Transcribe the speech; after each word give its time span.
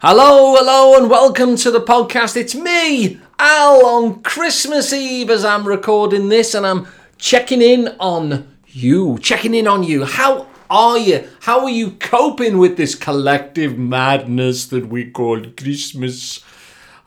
Hello, 0.00 0.54
hello, 0.54 0.96
and 0.96 1.10
welcome 1.10 1.56
to 1.56 1.72
the 1.72 1.80
podcast. 1.80 2.36
It's 2.36 2.54
me, 2.54 3.18
Al, 3.36 3.84
on 3.84 4.22
Christmas 4.22 4.92
Eve 4.92 5.28
as 5.28 5.44
I'm 5.44 5.66
recording 5.66 6.28
this, 6.28 6.54
and 6.54 6.64
I'm 6.64 6.86
checking 7.16 7.60
in 7.60 7.88
on 7.98 8.46
you. 8.68 9.18
Checking 9.18 9.54
in 9.54 9.66
on 9.66 9.82
you. 9.82 10.04
How 10.04 10.46
are 10.70 10.96
you? 10.96 11.26
How 11.40 11.64
are 11.64 11.68
you 11.68 11.90
coping 11.98 12.58
with 12.58 12.76
this 12.76 12.94
collective 12.94 13.76
madness 13.76 14.66
that 14.66 14.86
we 14.86 15.10
call 15.10 15.42
Christmas? 15.56 16.44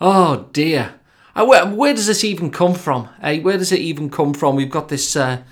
Oh 0.01 0.49
dear. 0.51 0.95
Uh, 1.33 1.45
where, 1.45 1.65
where 1.65 1.93
does 1.93 2.07
this 2.07 2.25
even 2.25 2.51
come 2.51 2.73
from? 2.73 3.07
Hey, 3.21 3.39
where 3.39 3.57
does 3.57 3.71
it 3.71 3.79
even 3.79 4.09
come 4.09 4.33
from? 4.33 4.57
We've 4.57 4.69
got 4.69 4.89
this. 4.89 5.15
Uh, 5.15 5.43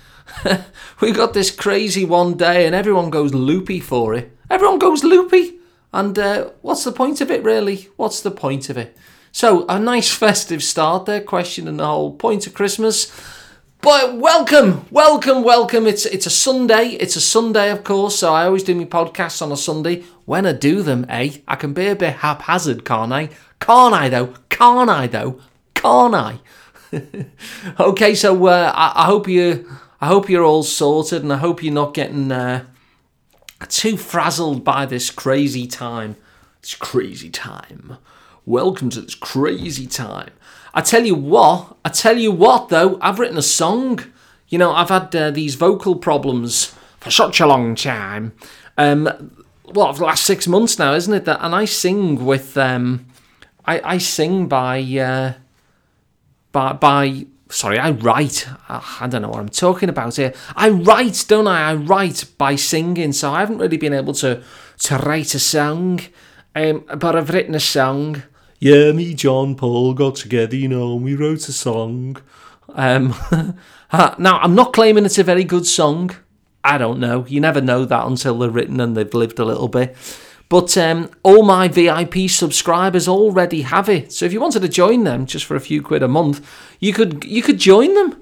we've 1.00 1.16
got 1.16 1.32
this 1.32 1.50
crazy 1.50 2.04
one 2.04 2.34
day, 2.34 2.66
and 2.66 2.74
everyone 2.74 3.08
goes 3.08 3.32
loopy 3.32 3.80
for 3.80 4.12
it. 4.12 4.36
Everyone 4.50 4.78
goes 4.78 5.04
loopy. 5.04 5.59
And 5.92 6.18
uh, 6.18 6.50
what's 6.62 6.84
the 6.84 6.92
point 6.92 7.20
of 7.20 7.30
it, 7.30 7.42
really? 7.42 7.88
What's 7.96 8.20
the 8.20 8.30
point 8.30 8.70
of 8.70 8.76
it? 8.76 8.96
So, 9.32 9.66
a 9.68 9.78
nice 9.78 10.12
festive 10.12 10.62
start 10.62 11.06
there, 11.06 11.20
questioning 11.20 11.76
the 11.76 11.86
whole 11.86 12.12
point 12.14 12.46
of 12.46 12.54
Christmas. 12.54 13.12
But 13.82 14.18
welcome, 14.18 14.84
welcome, 14.90 15.42
welcome. 15.42 15.86
It's 15.86 16.04
it's 16.04 16.26
a 16.26 16.30
Sunday. 16.30 16.98
It's 17.00 17.16
a 17.16 17.20
Sunday, 17.20 17.70
of 17.70 17.82
course. 17.82 18.18
So 18.18 18.34
I 18.34 18.44
always 18.44 18.62
do 18.62 18.74
my 18.74 18.84
podcasts 18.84 19.40
on 19.40 19.50
a 19.52 19.56
Sunday. 19.56 20.04
When 20.26 20.44
I 20.44 20.52
do 20.52 20.82
them, 20.82 21.06
eh, 21.08 21.38
I 21.48 21.56
can 21.56 21.72
be 21.72 21.86
a 21.86 21.96
bit 21.96 22.16
haphazard, 22.16 22.84
can't 22.84 23.10
I? 23.10 23.30
Can't 23.58 23.94
I 23.94 24.10
though? 24.10 24.34
Can't 24.50 24.90
I 24.90 25.06
though? 25.06 25.40
Can't 25.72 26.14
I? 26.14 26.40
okay, 27.80 28.14
so 28.14 28.46
uh, 28.46 28.70
I, 28.74 29.04
I, 29.04 29.06
hope 29.06 29.26
you, 29.28 29.66
I 29.98 30.08
hope 30.08 30.28
you're 30.28 30.44
all 30.44 30.62
sorted, 30.62 31.22
and 31.22 31.32
I 31.32 31.38
hope 31.38 31.62
you're 31.62 31.72
not 31.72 31.94
getting 31.94 32.30
uh, 32.30 32.66
too 33.66 33.96
frazzled 33.96 34.64
by 34.64 34.86
this 34.86 35.10
crazy 35.10 35.66
time. 35.66 36.16
This 36.62 36.74
crazy 36.74 37.30
time. 37.30 37.96
Welcome 38.46 38.90
to 38.90 39.00
this 39.00 39.14
crazy 39.14 39.86
time. 39.86 40.30
I 40.72 40.80
tell 40.80 41.04
you 41.04 41.14
what, 41.14 41.76
I 41.84 41.88
tell 41.88 42.16
you 42.16 42.32
what 42.32 42.68
though, 42.68 42.98
I've 43.00 43.18
written 43.18 43.38
a 43.38 43.42
song. 43.42 44.00
You 44.48 44.58
know, 44.58 44.72
I've 44.72 44.88
had 44.88 45.14
uh, 45.14 45.30
these 45.30 45.54
vocal 45.54 45.96
problems 45.96 46.74
for 46.98 47.10
such 47.10 47.40
a 47.40 47.46
long 47.46 47.74
time. 47.74 48.32
Um, 48.76 49.44
well, 49.64 49.92
the 49.92 50.04
last 50.04 50.24
six 50.24 50.46
months 50.46 50.78
now, 50.78 50.94
isn't 50.94 51.12
it? 51.12 51.24
That 51.24 51.44
and 51.44 51.54
I 51.54 51.64
sing 51.64 52.24
with 52.24 52.56
um, 52.56 53.06
I 53.64 53.80
I 53.94 53.98
sing 53.98 54.46
by 54.46 54.80
uh, 54.80 55.34
by 56.52 56.72
by 56.72 57.26
sorry, 57.50 57.78
I 57.78 57.90
write. 57.90 58.48
I 58.68 59.06
don't 59.08 59.22
know 59.22 59.28
what 59.28 59.40
I'm 59.40 59.48
talking 59.48 59.88
about 59.88 60.16
here. 60.16 60.32
I 60.56 60.70
write, 60.70 61.24
don't 61.28 61.46
I? 61.46 61.70
I 61.70 61.74
write 61.74 62.24
by 62.38 62.56
singing, 62.56 63.12
so 63.12 63.32
I 63.32 63.40
haven't 63.40 63.58
really 63.58 63.76
been 63.76 63.92
able 63.92 64.14
to 64.14 64.42
to 64.78 64.96
write 64.98 65.34
a 65.34 65.38
song. 65.38 66.00
Um, 66.54 66.84
but 66.96 67.16
I've 67.16 67.30
written 67.30 67.54
a 67.54 67.60
song. 67.60 68.22
Yeah, 68.58 68.92
me, 68.92 69.14
John 69.14 69.54
Paul 69.54 69.94
got 69.94 70.16
together, 70.16 70.56
you 70.56 70.68
know, 70.68 70.94
and 70.94 71.04
we 71.04 71.14
wrote 71.14 71.48
a 71.48 71.52
song. 71.52 72.16
Um, 72.74 73.14
now 73.92 74.38
I'm 74.38 74.54
not 74.54 74.72
claiming 74.72 75.04
it's 75.04 75.18
a 75.18 75.24
very 75.24 75.44
good 75.44 75.66
song. 75.66 76.10
I 76.62 76.76
don't 76.76 77.00
know. 77.00 77.24
You 77.26 77.40
never 77.40 77.60
know 77.60 77.84
that 77.84 78.06
until 78.06 78.38
they're 78.38 78.50
written 78.50 78.80
and 78.80 78.96
they've 78.96 79.14
lived 79.14 79.38
a 79.38 79.44
little 79.44 79.68
bit. 79.68 79.96
But 80.50 80.76
um, 80.76 81.08
all 81.22 81.42
my 81.44 81.68
VIP 81.68 82.28
subscribers 82.28 83.06
already 83.06 83.62
have 83.62 83.88
it. 83.88 84.12
So 84.12 84.26
if 84.26 84.32
you 84.32 84.40
wanted 84.40 84.62
to 84.62 84.68
join 84.68 85.04
them 85.04 85.24
just 85.24 85.44
for 85.44 85.54
a 85.54 85.60
few 85.60 85.80
quid 85.80 86.02
a 86.02 86.08
month, 86.08 86.44
you 86.80 86.92
could 86.92 87.22
you 87.24 87.40
could 87.40 87.58
join 87.58 87.94
them. 87.94 88.20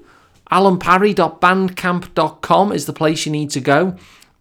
alunparry.bandcamp.com 0.51 2.71
is 2.71 2.85
the 2.85 2.93
place 2.93 3.25
you 3.25 3.31
need 3.31 3.49
to 3.49 3.59
go. 3.59 3.95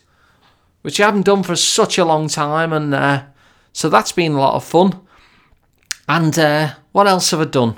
which 0.82 1.00
I 1.00 1.06
haven't 1.06 1.26
done 1.26 1.42
for 1.42 1.56
such 1.56 1.98
a 1.98 2.04
long 2.04 2.28
time. 2.28 2.72
And 2.72 2.94
uh, 2.94 3.24
so 3.72 3.88
that's 3.88 4.12
been 4.12 4.34
a 4.34 4.40
lot 4.40 4.54
of 4.54 4.62
fun. 4.62 5.07
And 6.08 6.38
uh, 6.38 6.74
what 6.92 7.06
else 7.06 7.30
have 7.32 7.40
I 7.40 7.44
done? 7.44 7.76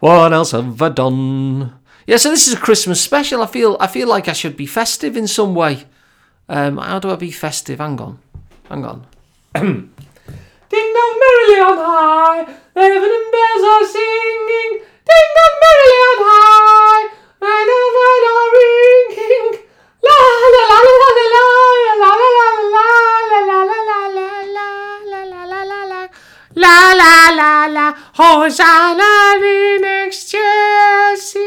What 0.00 0.32
else 0.32 0.50
have 0.50 0.82
I 0.82 0.88
done? 0.88 1.78
Yeah, 2.06 2.16
so 2.16 2.30
this 2.30 2.48
is 2.48 2.54
a 2.54 2.58
Christmas 2.60 3.00
special. 3.00 3.42
I 3.42 3.46
feel 3.46 3.76
I 3.80 3.86
feel 3.86 4.08
like 4.08 4.28
I 4.28 4.32
should 4.32 4.56
be 4.56 4.66
festive 4.66 5.16
in 5.16 5.26
some 5.26 5.54
way. 5.54 5.84
Um, 6.48 6.78
how 6.78 6.98
do 6.98 7.10
I 7.10 7.16
be 7.16 7.30
festive? 7.30 7.78
Hang 7.78 8.00
on, 8.00 8.18
hang 8.68 8.84
on. 8.84 9.06
Ding 9.54 10.92
dong 10.94 11.14
merrily 11.22 11.60
on 11.62 11.78
high, 11.78 12.42
heaven 12.74 13.10
and 13.18 13.28
bells 13.32 13.64
are 13.72 13.86
singing. 13.86 14.72
Ding 15.06 15.30
dong 15.36 15.56
merrily 15.62 15.98
on 16.10 16.18
high, 16.30 17.04
and 17.42 17.68
over 17.78 18.12
are 18.34 18.50
ringing. 18.58 19.48
La 20.02 20.14
la 20.14 20.62
la 20.70 20.78
la 20.78 20.94
la 20.98 21.26
la 21.34 21.65
Hosanna 28.18 29.44
in 29.44 29.84
excelsis. 30.06 31.40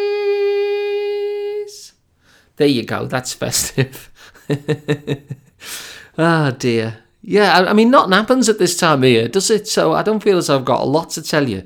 There 2.57 2.68
you 2.68 2.84
go, 2.84 3.06
that's 3.07 3.34
festive. 3.34 4.12
Ah 6.22 6.47
oh 6.47 6.52
dear. 6.52 6.97
Yeah, 7.22 7.66
I, 7.69 7.72
mean, 7.72 7.91
nothing 7.91 8.12
happens 8.12 8.50
at 8.50 8.59
this 8.59 8.75
time 8.75 9.03
of 9.03 9.09
year, 9.09 9.30
does 9.30 9.50
it? 9.50 9.69
So 9.69 9.94
I 9.94 10.03
don't 10.03 10.22
feel 10.22 10.38
as 10.38 10.50
I've 10.50 10.66
got 10.66 10.81
a 10.81 10.85
lot 10.85 11.12
to 11.12 11.22
tell 11.22 11.47
you. 11.47 11.63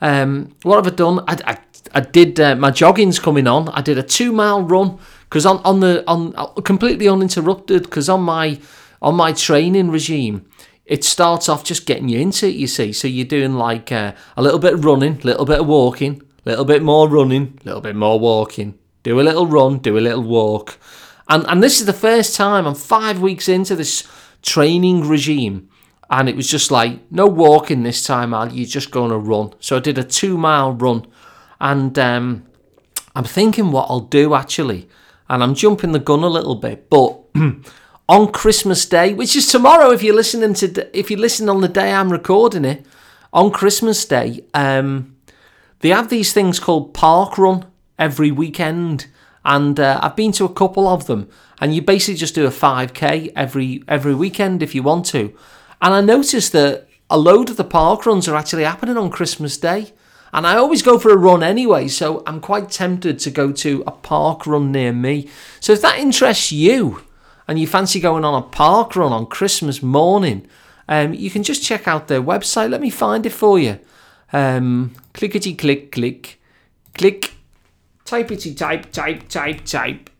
Um, 0.00 0.54
what 0.62 0.76
have 0.76 0.92
I 0.92 0.94
done? 0.94 1.20
I, 1.26 1.38
I, 1.44 1.58
I 1.92 2.00
did 2.00 2.38
uh, 2.38 2.54
my 2.54 2.70
jogging's 2.70 3.18
coming 3.18 3.48
on. 3.48 3.68
I 3.70 3.82
did 3.82 3.98
a 3.98 4.02
two 4.04 4.30
mile 4.30 4.62
run 4.62 4.98
because 5.24 5.44
on 5.44 5.58
on 5.64 5.80
the 5.80 6.04
on 6.06 6.32
completely 6.62 7.08
uninterrupted 7.08 7.82
because 7.82 8.08
on 8.08 8.22
my 8.22 8.60
on 9.02 9.16
my 9.16 9.32
training 9.32 9.90
regime 9.90 10.46
it 10.86 11.02
starts 11.04 11.48
off 11.48 11.64
just 11.64 11.84
getting 11.84 12.08
you 12.08 12.20
into 12.20 12.46
it, 12.46 12.54
you 12.54 12.68
see. 12.68 12.92
So 12.92 13.08
you're 13.08 13.26
doing 13.26 13.54
like 13.54 13.90
uh, 13.90 14.12
a 14.36 14.42
little 14.42 14.60
bit 14.60 14.74
of 14.74 14.84
running, 14.84 15.20
a 15.20 15.26
little 15.26 15.44
bit 15.44 15.60
of 15.60 15.66
walking, 15.66 16.22
a 16.44 16.50
little 16.50 16.64
bit 16.64 16.82
more 16.82 17.08
running, 17.08 17.58
a 17.62 17.64
little 17.64 17.80
bit 17.80 17.96
more 17.96 18.20
walking. 18.20 18.78
Do 19.02 19.20
a 19.20 19.22
little 19.22 19.46
run, 19.46 19.78
do 19.78 19.98
a 19.98 20.00
little 20.00 20.22
walk. 20.22 20.78
And, 21.28 21.44
and 21.48 21.62
this 21.62 21.80
is 21.80 21.86
the 21.86 21.92
first 21.92 22.36
time 22.36 22.66
I'm 22.66 22.74
five 22.76 23.20
weeks 23.20 23.48
into 23.48 23.74
this 23.74 24.06
training 24.42 25.08
regime. 25.08 25.68
And 26.08 26.28
it 26.28 26.36
was 26.36 26.48
just 26.48 26.70
like, 26.70 27.10
no 27.10 27.26
walking 27.26 27.82
this 27.82 28.04
time, 28.04 28.32
Al. 28.32 28.52
You're 28.52 28.66
just 28.66 28.92
going 28.92 29.10
to 29.10 29.18
run. 29.18 29.54
So 29.58 29.76
I 29.76 29.80
did 29.80 29.98
a 29.98 30.04
two 30.04 30.38
mile 30.38 30.72
run. 30.72 31.04
And 31.60 31.98
um, 31.98 32.46
I'm 33.16 33.24
thinking 33.24 33.72
what 33.72 33.86
I'll 33.90 34.00
do 34.00 34.34
actually. 34.34 34.88
And 35.28 35.42
I'm 35.42 35.54
jumping 35.54 35.90
the 35.90 35.98
gun 35.98 36.22
a 36.22 36.28
little 36.28 36.54
bit. 36.54 36.88
But 36.88 37.24
on 38.08 38.30
Christmas 38.30 38.86
Day, 38.86 39.12
which 39.12 39.34
is 39.34 39.48
tomorrow 39.48 39.90
if 39.90 40.02
you're 40.02 40.14
listening 40.14 40.54
to 40.54 40.98
if 40.98 41.10
you 41.10 41.16
listen 41.16 41.48
on 41.48 41.60
the 41.60 41.68
day 41.68 41.92
I'm 41.92 42.12
recording 42.12 42.64
it, 42.64 42.86
on 43.32 43.50
Christmas 43.50 44.04
Day, 44.04 44.44
um, 44.54 45.16
they 45.80 45.90
have 45.90 46.08
these 46.08 46.32
things 46.32 46.60
called 46.60 46.94
park 46.94 47.36
run 47.36 47.66
every 47.98 48.30
weekend, 48.30 49.06
and 49.44 49.78
uh, 49.80 49.98
I've 50.02 50.16
been 50.16 50.32
to 50.32 50.44
a 50.44 50.52
couple 50.52 50.86
of 50.86 51.06
them, 51.06 51.28
and 51.60 51.74
you 51.74 51.82
basically 51.82 52.14
just 52.14 52.34
do 52.34 52.46
a 52.46 52.50
5k 52.50 53.32
every 53.34 53.82
every 53.88 54.14
weekend 54.14 54.62
if 54.62 54.74
you 54.74 54.82
want 54.82 55.06
to, 55.06 55.36
and 55.82 55.92
I 55.92 56.00
noticed 56.00 56.52
that 56.52 56.88
a 57.10 57.18
load 57.18 57.50
of 57.50 57.56
the 57.56 57.64
park 57.64 58.06
runs 58.06 58.28
are 58.28 58.36
actually 58.36 58.64
happening 58.64 58.96
on 58.96 59.10
Christmas 59.10 59.56
Day. 59.58 59.92
And 60.32 60.46
I 60.46 60.56
always 60.56 60.82
go 60.82 60.98
for 60.98 61.10
a 61.12 61.16
run 61.16 61.42
anyway, 61.42 61.88
so 61.88 62.22
I'm 62.26 62.40
quite 62.40 62.68
tempted 62.68 63.18
to 63.20 63.30
go 63.30 63.52
to 63.52 63.82
a 63.86 63.92
park 63.92 64.46
run 64.46 64.70
near 64.70 64.92
me. 64.92 65.30
So 65.60 65.72
if 65.72 65.80
that 65.80 65.98
interests 65.98 66.52
you, 66.52 67.05
and 67.48 67.58
you 67.58 67.66
fancy 67.66 68.00
going 68.00 68.24
on 68.24 68.34
a 68.34 68.46
park 68.46 68.96
run 68.96 69.12
on 69.12 69.26
Christmas 69.26 69.82
morning, 69.82 70.46
um, 70.88 71.14
you 71.14 71.30
can 71.30 71.42
just 71.42 71.62
check 71.62 71.88
out 71.88 72.08
their 72.08 72.22
website. 72.22 72.70
Let 72.70 72.80
me 72.80 72.90
find 72.90 73.26
it 73.26 73.32
for 73.32 73.58
you. 73.58 73.78
Um, 74.32 74.94
clickety 75.14 75.54
click, 75.54 75.92
click, 75.92 76.40
click, 76.94 77.34
typety 78.04 78.56
type, 78.56 78.92
type, 78.92 79.28
type, 79.28 79.64
type. 79.64 80.10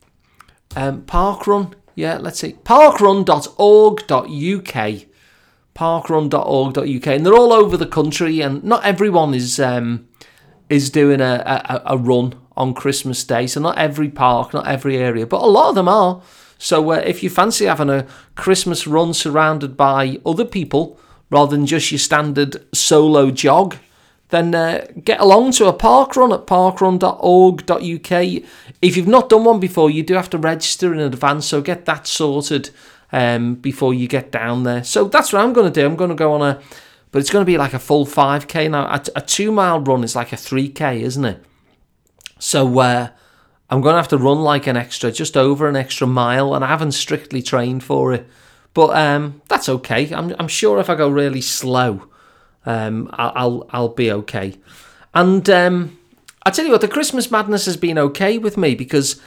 Um, 0.75 1.03
park 1.03 1.47
run, 1.47 1.75
yeah, 1.95 2.19
let's 2.19 2.41
see. 2.41 2.55
Parkrun.org.uk. 2.65 5.07
Parkrun.org.uk. 5.75 7.07
And 7.07 7.27
they're 7.27 7.35
all 7.35 7.53
over 7.53 7.77
the 7.77 7.87
country, 7.87 8.41
and 8.41 8.63
not 8.63 8.85
everyone 8.85 9.35
is 9.35 9.59
um, 9.59 10.09
is 10.69 10.91
doing 10.91 11.21
a, 11.21 11.43
a, 11.47 11.95
a 11.95 11.99
run 11.99 12.35
on 12.57 12.75
Christmas 12.75 13.23
Day. 13.25 13.47
So 13.47 13.61
not 13.61 13.79
every 13.79 14.09
park, 14.09 14.53
not 14.53 14.67
every 14.67 14.97
area, 14.97 15.27
but 15.27 15.43
a 15.43 15.47
lot 15.47 15.71
of 15.71 15.75
them 15.75 15.89
are. 15.89 16.23
So 16.59 16.93
uh, 16.93 16.97
if 16.97 17.23
you 17.23 17.31
fancy 17.31 17.67
having 17.67 17.91
a 17.91 18.07
Christmas 18.35 18.87
run 18.87 19.15
surrounded 19.15 19.77
by 19.77 20.19
other 20.25 20.45
people 20.45 20.99
rather 21.31 21.57
than 21.57 21.67
just 21.67 21.91
your 21.91 21.99
standard 21.99 22.67
solo 22.75 23.31
jog, 23.31 23.77
then 24.31 24.55
uh, 24.55 24.87
get 25.05 25.21
along 25.21 25.53
to 25.53 25.67
a 25.67 25.73
park 25.73 26.17
run 26.17 26.33
at 26.33 26.47
parkrun.org.uk. 26.47 28.43
If 28.83 28.97
you've 28.97 29.07
not 29.07 29.29
done 29.29 29.45
one 29.45 29.61
before, 29.61 29.91
you 29.91 30.03
do 30.03 30.15
have 30.15 30.31
to 30.31 30.39
register 30.39 30.93
in 30.93 31.01
advance, 31.01 31.47
so 31.47 31.61
get 31.61 31.85
that 31.85 32.07
sorted 32.07 32.71
um, 33.13 33.55
before 33.55 33.95
you 33.95 34.09
get 34.09 34.33
down 34.33 34.65
there. 34.65 34.83
So 34.83 35.05
that's 35.05 35.33
what 35.33 35.43
I'm 35.43 35.53
going 35.53 35.73
to 35.73 35.81
do. 35.81 35.87
I'm 35.87 35.97
going 35.97 36.11
to 36.11 36.17
go 36.17 36.33
on 36.33 36.43
a 36.43 36.61
but 37.17 37.21
it's 37.21 37.31
going 37.31 37.41
to 37.41 37.51
be 37.51 37.57
like 37.57 37.73
a 37.73 37.79
full 37.79 38.05
5k 38.05 38.71
now. 38.71 38.87
A, 38.87 39.03
a 39.17 39.21
two 39.23 39.51
mile 39.51 39.81
run 39.81 40.05
is 40.05 40.15
like 40.15 40.35
a 40.35 40.37
3k, 40.37 41.01
isn't 41.01 41.25
it? 41.25 41.43
So 42.39 42.79
uh, 42.79 43.09
I'm 43.69 43.81
going 43.81 43.95
to 43.95 43.99
have 43.99 44.09
to 44.09 44.19
run 44.19 44.41
like 44.41 44.67
an 44.67 44.77
extra, 44.77 45.11
just 45.11 45.37
over 45.37 45.69
an 45.69 45.77
extra 45.77 46.07
mile, 46.07 46.55
and 46.55 46.65
I 46.65 46.69
haven't 46.69 46.93
strictly 46.93 47.43
trained 47.43 47.83
for 47.83 48.13
it. 48.13 48.27
But 48.75 48.97
um, 48.97 49.41
that's 49.49 49.69
okay. 49.69 50.13
I'm, 50.13 50.35
I'm 50.39 50.49
sure 50.49 50.79
if 50.79 50.91
I 50.91 50.95
go 50.95 51.09
really 51.09 51.41
slow, 51.41 52.09
um, 52.65 53.09
I'll, 53.13 53.67
I'll, 53.71 53.89
be 53.89 54.13
okay. 54.13 54.55
And 55.15 55.49
um, 55.49 55.99
I 56.45 56.51
tell 56.51 56.65
you 56.65 56.73
what, 56.73 56.83
the 56.83 56.89
Christmas 56.89 57.31
madness 57.31 57.67
has 57.67 57.77
been 57.77 57.99
okay 57.99 58.39
with 58.39 58.57
me 58.57 58.75
because 58.75 59.21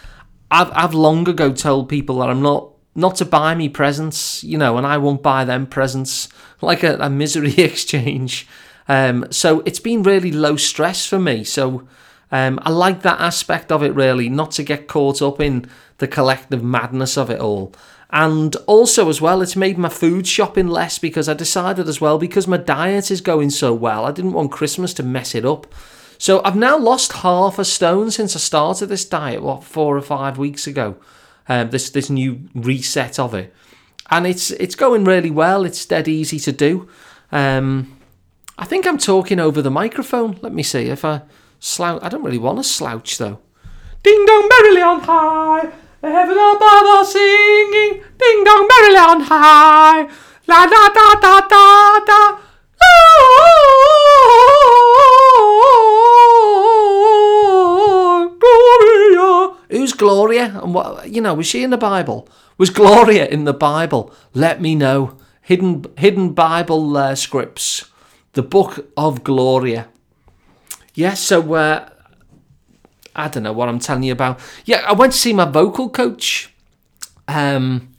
I've 0.52 0.72
I've 0.74 0.94
long 0.94 1.28
ago 1.28 1.52
told 1.52 1.90
people 1.90 2.20
that 2.20 2.30
I'm 2.30 2.42
not 2.42 2.70
not 2.96 3.16
to 3.18 3.26
buy 3.26 3.56
me 3.56 3.70
presents, 3.70 4.44
you 4.44 4.58
know, 4.58 4.78
and 4.78 4.86
I 4.86 4.98
won't 4.98 5.24
buy 5.24 5.46
them 5.46 5.66
presents 5.66 6.30
like 6.62 6.84
a, 6.84 6.98
a 6.98 7.10
misery 7.10 7.54
exchange. 7.58 8.48
Um, 8.88 9.28
so 9.32 9.62
it's 9.62 9.80
been 9.80 10.04
really 10.04 10.32
low 10.32 10.56
stress 10.56 11.06
for 11.06 11.20
me. 11.20 11.44
So 11.44 11.88
um, 12.32 12.60
I 12.64 12.70
like 12.70 13.02
that 13.02 13.20
aspect 13.20 13.72
of 13.72 13.84
it 13.84 13.94
really, 13.94 14.30
not 14.30 14.52
to 14.52 14.64
get 14.64 14.88
caught 14.88 15.22
up 15.22 15.40
in 15.40 15.70
the 15.98 16.08
collective 16.08 16.64
madness 16.64 17.18
of 17.18 17.30
it 17.30 17.40
all. 17.40 17.74
And 18.12 18.56
also, 18.66 19.10
as 19.10 19.22
well, 19.22 19.42
it's 19.42 19.56
made 19.56 19.78
my 19.78 19.90
food 19.90 20.26
shopping 20.26 20.68
less 20.68 20.98
because 20.98 21.30
I 21.30 21.34
decided 21.34 21.88
as 21.88 22.02
well, 22.02 22.18
because 22.18 22.48
my 22.48 22.58
diet 22.58 23.12
is 23.12 23.22
going 23.22 23.52
so 23.52 23.74
well, 23.74 24.06
I 24.06 24.12
didn't 24.12 24.34
want 24.34 24.52
Christmas 24.52 24.94
to 24.96 25.04
mess 25.04 25.36
it 25.36 25.46
up. 25.46 25.68
So 26.18 26.44
I've 26.44 26.56
now 26.56 26.78
lost 26.78 27.14
half 27.14 27.60
a 27.60 27.66
stone 27.66 28.12
since 28.12 28.36
I 28.36 28.40
started 28.40 28.88
this 28.88 29.06
diet, 29.06 29.42
what, 29.42 29.64
four 29.64 29.96
or 29.96 30.02
five 30.02 30.38
weeks 30.38 30.68
ago. 30.68 30.98
Um, 31.48 31.72
this 31.72 31.90
this 31.90 32.12
new 32.12 32.42
reset 32.54 33.18
of 33.18 33.34
it, 33.34 33.52
and 34.12 34.28
it's 34.28 34.52
it's 34.52 34.76
going 34.76 35.04
really 35.04 35.32
well. 35.32 35.66
It's 35.66 35.84
dead 35.84 36.08
easy 36.08 36.40
to 36.42 36.52
do. 36.52 36.88
Um, 37.32 37.98
I 38.56 38.66
think 38.66 38.86
I'm 38.86 39.00
talking 39.00 39.40
over 39.40 39.60
the 39.60 39.72
microphone. 39.72 40.38
Let 40.44 40.54
me 40.54 40.62
see 40.62 40.90
if 40.90 41.04
I 41.04 41.22
slouch. 41.60 42.02
I 42.04 42.10
don't 42.10 42.24
really 42.24 42.38
want 42.38 42.58
to 42.60 42.64
slouch 42.64 43.18
though. 43.18 43.40
Ding 44.04 44.26
dong 44.26 44.50
merrily 44.50 44.82
on 44.82 45.02
high, 45.02 45.72
heaven 46.02 46.38
above 46.38 46.86
are 46.88 47.06
singing. 47.06 48.02
Ding 48.18 48.44
dong 48.44 48.68
merrily 48.68 48.98
on 48.98 49.22
high, 49.22 50.04
la 50.48 50.66
da 50.66 50.90
da 50.90 51.16
da 51.20 51.42
da 51.48 52.00
da. 52.06 52.40
Gloria. 58.40 59.58
Who's 59.70 59.94
Gloria? 59.94 60.62
And 60.64 60.74
what 60.74 61.10
you 61.10 61.22
know? 61.22 61.34
Was 61.34 61.48
she 61.48 61.64
in 61.64 61.70
the 61.70 61.78
Bible? 61.78 62.28
Was 62.58 62.70
Gloria 62.70 63.28
in 63.28 63.44
the 63.44 63.54
Bible? 63.54 64.14
Let 64.34 64.62
me 64.62 64.76
know. 64.76 65.18
Hidden 65.42 65.86
hidden 65.98 66.34
Bible 66.34 66.96
uh, 66.96 67.16
scripts. 67.16 67.90
The 68.34 68.44
Book 68.44 68.88
of 68.96 69.24
Gloria. 69.24 69.89
Yeah, 71.00 71.14
so 71.14 71.54
uh, 71.54 71.88
I 73.16 73.30
don't 73.30 73.44
know 73.44 73.54
what 73.54 73.70
I'm 73.70 73.80
telling 73.80 74.04
you 74.04 74.12
about. 74.12 74.38
Yeah, 74.66 74.84
I 74.86 74.92
went 74.92 75.14
to 75.14 75.18
see 75.18 75.32
my 75.32 75.46
vocal 75.46 75.90
coach, 75.90 76.54
um, 77.26 77.96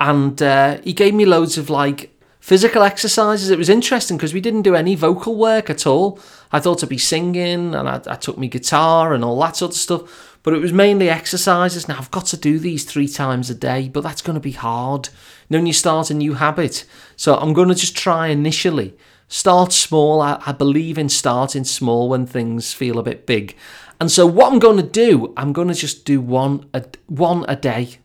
and 0.00 0.40
uh, 0.40 0.78
he 0.82 0.94
gave 0.94 1.12
me 1.12 1.26
loads 1.26 1.58
of 1.58 1.68
like 1.68 2.18
physical 2.40 2.82
exercises. 2.82 3.50
It 3.50 3.58
was 3.58 3.68
interesting 3.68 4.16
because 4.16 4.32
we 4.32 4.40
didn't 4.40 4.62
do 4.62 4.74
any 4.74 4.94
vocal 4.94 5.36
work 5.36 5.68
at 5.68 5.86
all. 5.86 6.18
I 6.50 6.60
thought 6.60 6.82
I'd 6.82 6.88
be 6.88 6.96
singing, 6.96 7.74
and 7.74 7.86
I, 7.86 8.00
I 8.06 8.16
took 8.16 8.38
my 8.38 8.46
guitar 8.46 9.12
and 9.12 9.22
all 9.22 9.38
that 9.40 9.56
sort 9.56 9.72
of 9.72 9.76
stuff. 9.76 10.38
But 10.42 10.54
it 10.54 10.60
was 10.60 10.72
mainly 10.72 11.10
exercises. 11.10 11.88
Now 11.88 11.98
I've 11.98 12.10
got 12.10 12.24
to 12.28 12.38
do 12.38 12.58
these 12.58 12.84
three 12.86 13.08
times 13.08 13.50
a 13.50 13.54
day, 13.54 13.90
but 13.90 14.02
that's 14.02 14.22
going 14.22 14.32
to 14.32 14.40
be 14.40 14.52
hard. 14.52 15.10
You 15.50 15.58
when 15.58 15.66
you 15.66 15.74
start 15.74 16.08
a 16.08 16.14
new 16.14 16.32
habit, 16.32 16.86
so 17.16 17.36
I'm 17.36 17.52
going 17.52 17.68
to 17.68 17.74
just 17.74 17.94
try 17.94 18.28
initially 18.28 18.96
Start 19.28 19.72
small. 19.72 20.20
I, 20.20 20.40
I 20.46 20.52
believe 20.52 20.98
in 20.98 21.08
starting 21.08 21.64
small 21.64 22.08
when 22.08 22.26
things 22.26 22.72
feel 22.72 22.98
a 22.98 23.02
bit 23.02 23.26
big. 23.26 23.56
And 24.00 24.10
so 24.10 24.26
what 24.26 24.52
I'm 24.52 24.58
going 24.58 24.76
to 24.76 24.82
do, 24.82 25.32
I'm 25.36 25.52
going 25.52 25.68
to 25.68 25.74
just 25.74 26.04
do 26.04 26.20
one 26.20 26.68
a, 26.74 26.84
one 27.06 27.44
a 27.48 27.56
day 27.56 27.98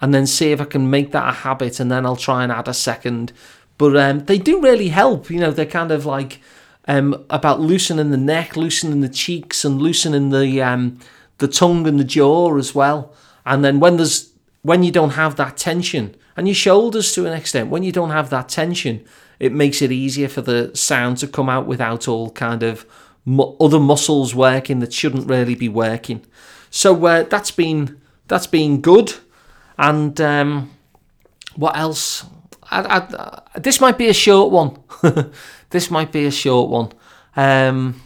and 0.00 0.12
then 0.12 0.26
see 0.26 0.52
if 0.52 0.60
I 0.60 0.64
can 0.64 0.90
make 0.90 1.12
that 1.12 1.28
a 1.28 1.32
habit 1.32 1.80
and 1.80 1.90
then 1.90 2.04
I'll 2.04 2.16
try 2.16 2.42
and 2.42 2.52
add 2.52 2.68
a 2.68 2.74
second. 2.74 3.32
But 3.78 3.96
um, 3.96 4.24
they 4.24 4.38
do 4.38 4.60
really 4.60 4.88
help. 4.88 5.30
You 5.30 5.40
know, 5.40 5.50
they're 5.50 5.66
kind 5.66 5.90
of 5.90 6.06
like 6.06 6.40
um, 6.88 7.24
about 7.30 7.60
loosening 7.60 8.10
the 8.10 8.16
neck, 8.16 8.56
loosening 8.56 9.00
the 9.00 9.08
cheeks 9.08 9.64
and 9.64 9.80
loosening 9.80 10.30
the 10.30 10.62
um, 10.62 10.98
the 11.38 11.48
tongue 11.48 11.86
and 11.86 12.00
the 12.00 12.04
jaw 12.04 12.56
as 12.56 12.74
well. 12.74 13.14
And 13.44 13.64
then 13.64 13.80
when 13.80 13.96
there's 13.96 14.32
when 14.62 14.82
you 14.82 14.90
don't 14.90 15.10
have 15.10 15.36
that 15.36 15.56
tension 15.56 16.16
and 16.36 16.48
your 16.48 16.54
shoulders 16.54 17.12
to 17.12 17.26
an 17.26 17.32
extent, 17.32 17.70
when 17.70 17.82
you 17.82 17.92
don't 17.92 18.10
have 18.10 18.30
that 18.30 18.48
tension, 18.48 19.04
it 19.38 19.52
makes 19.52 19.82
it 19.82 19.92
easier 19.92 20.28
for 20.28 20.40
the 20.40 20.74
sound 20.74 21.18
to 21.18 21.28
come 21.28 21.48
out 21.48 21.66
without 21.66 22.08
all 22.08 22.30
kind 22.30 22.62
of 22.62 22.86
mu- 23.24 23.56
other 23.60 23.80
muscles 23.80 24.34
working 24.34 24.78
that 24.80 24.92
shouldn't 24.92 25.28
really 25.28 25.54
be 25.54 25.68
working. 25.68 26.24
So 26.70 27.04
uh, 27.06 27.24
that's 27.24 27.50
been 27.50 28.00
that's 28.28 28.46
been 28.46 28.80
good. 28.80 29.14
And 29.78 30.18
um, 30.20 30.70
what 31.54 31.76
else? 31.76 32.24
I, 32.70 32.80
I, 32.80 32.96
uh, 32.98 33.40
this 33.56 33.80
might 33.80 33.98
be 33.98 34.08
a 34.08 34.14
short 34.14 34.50
one. 34.50 34.78
this 35.70 35.90
might 35.90 36.12
be 36.12 36.26
a 36.26 36.30
short 36.30 36.70
one. 36.70 36.92
Um, 37.36 38.00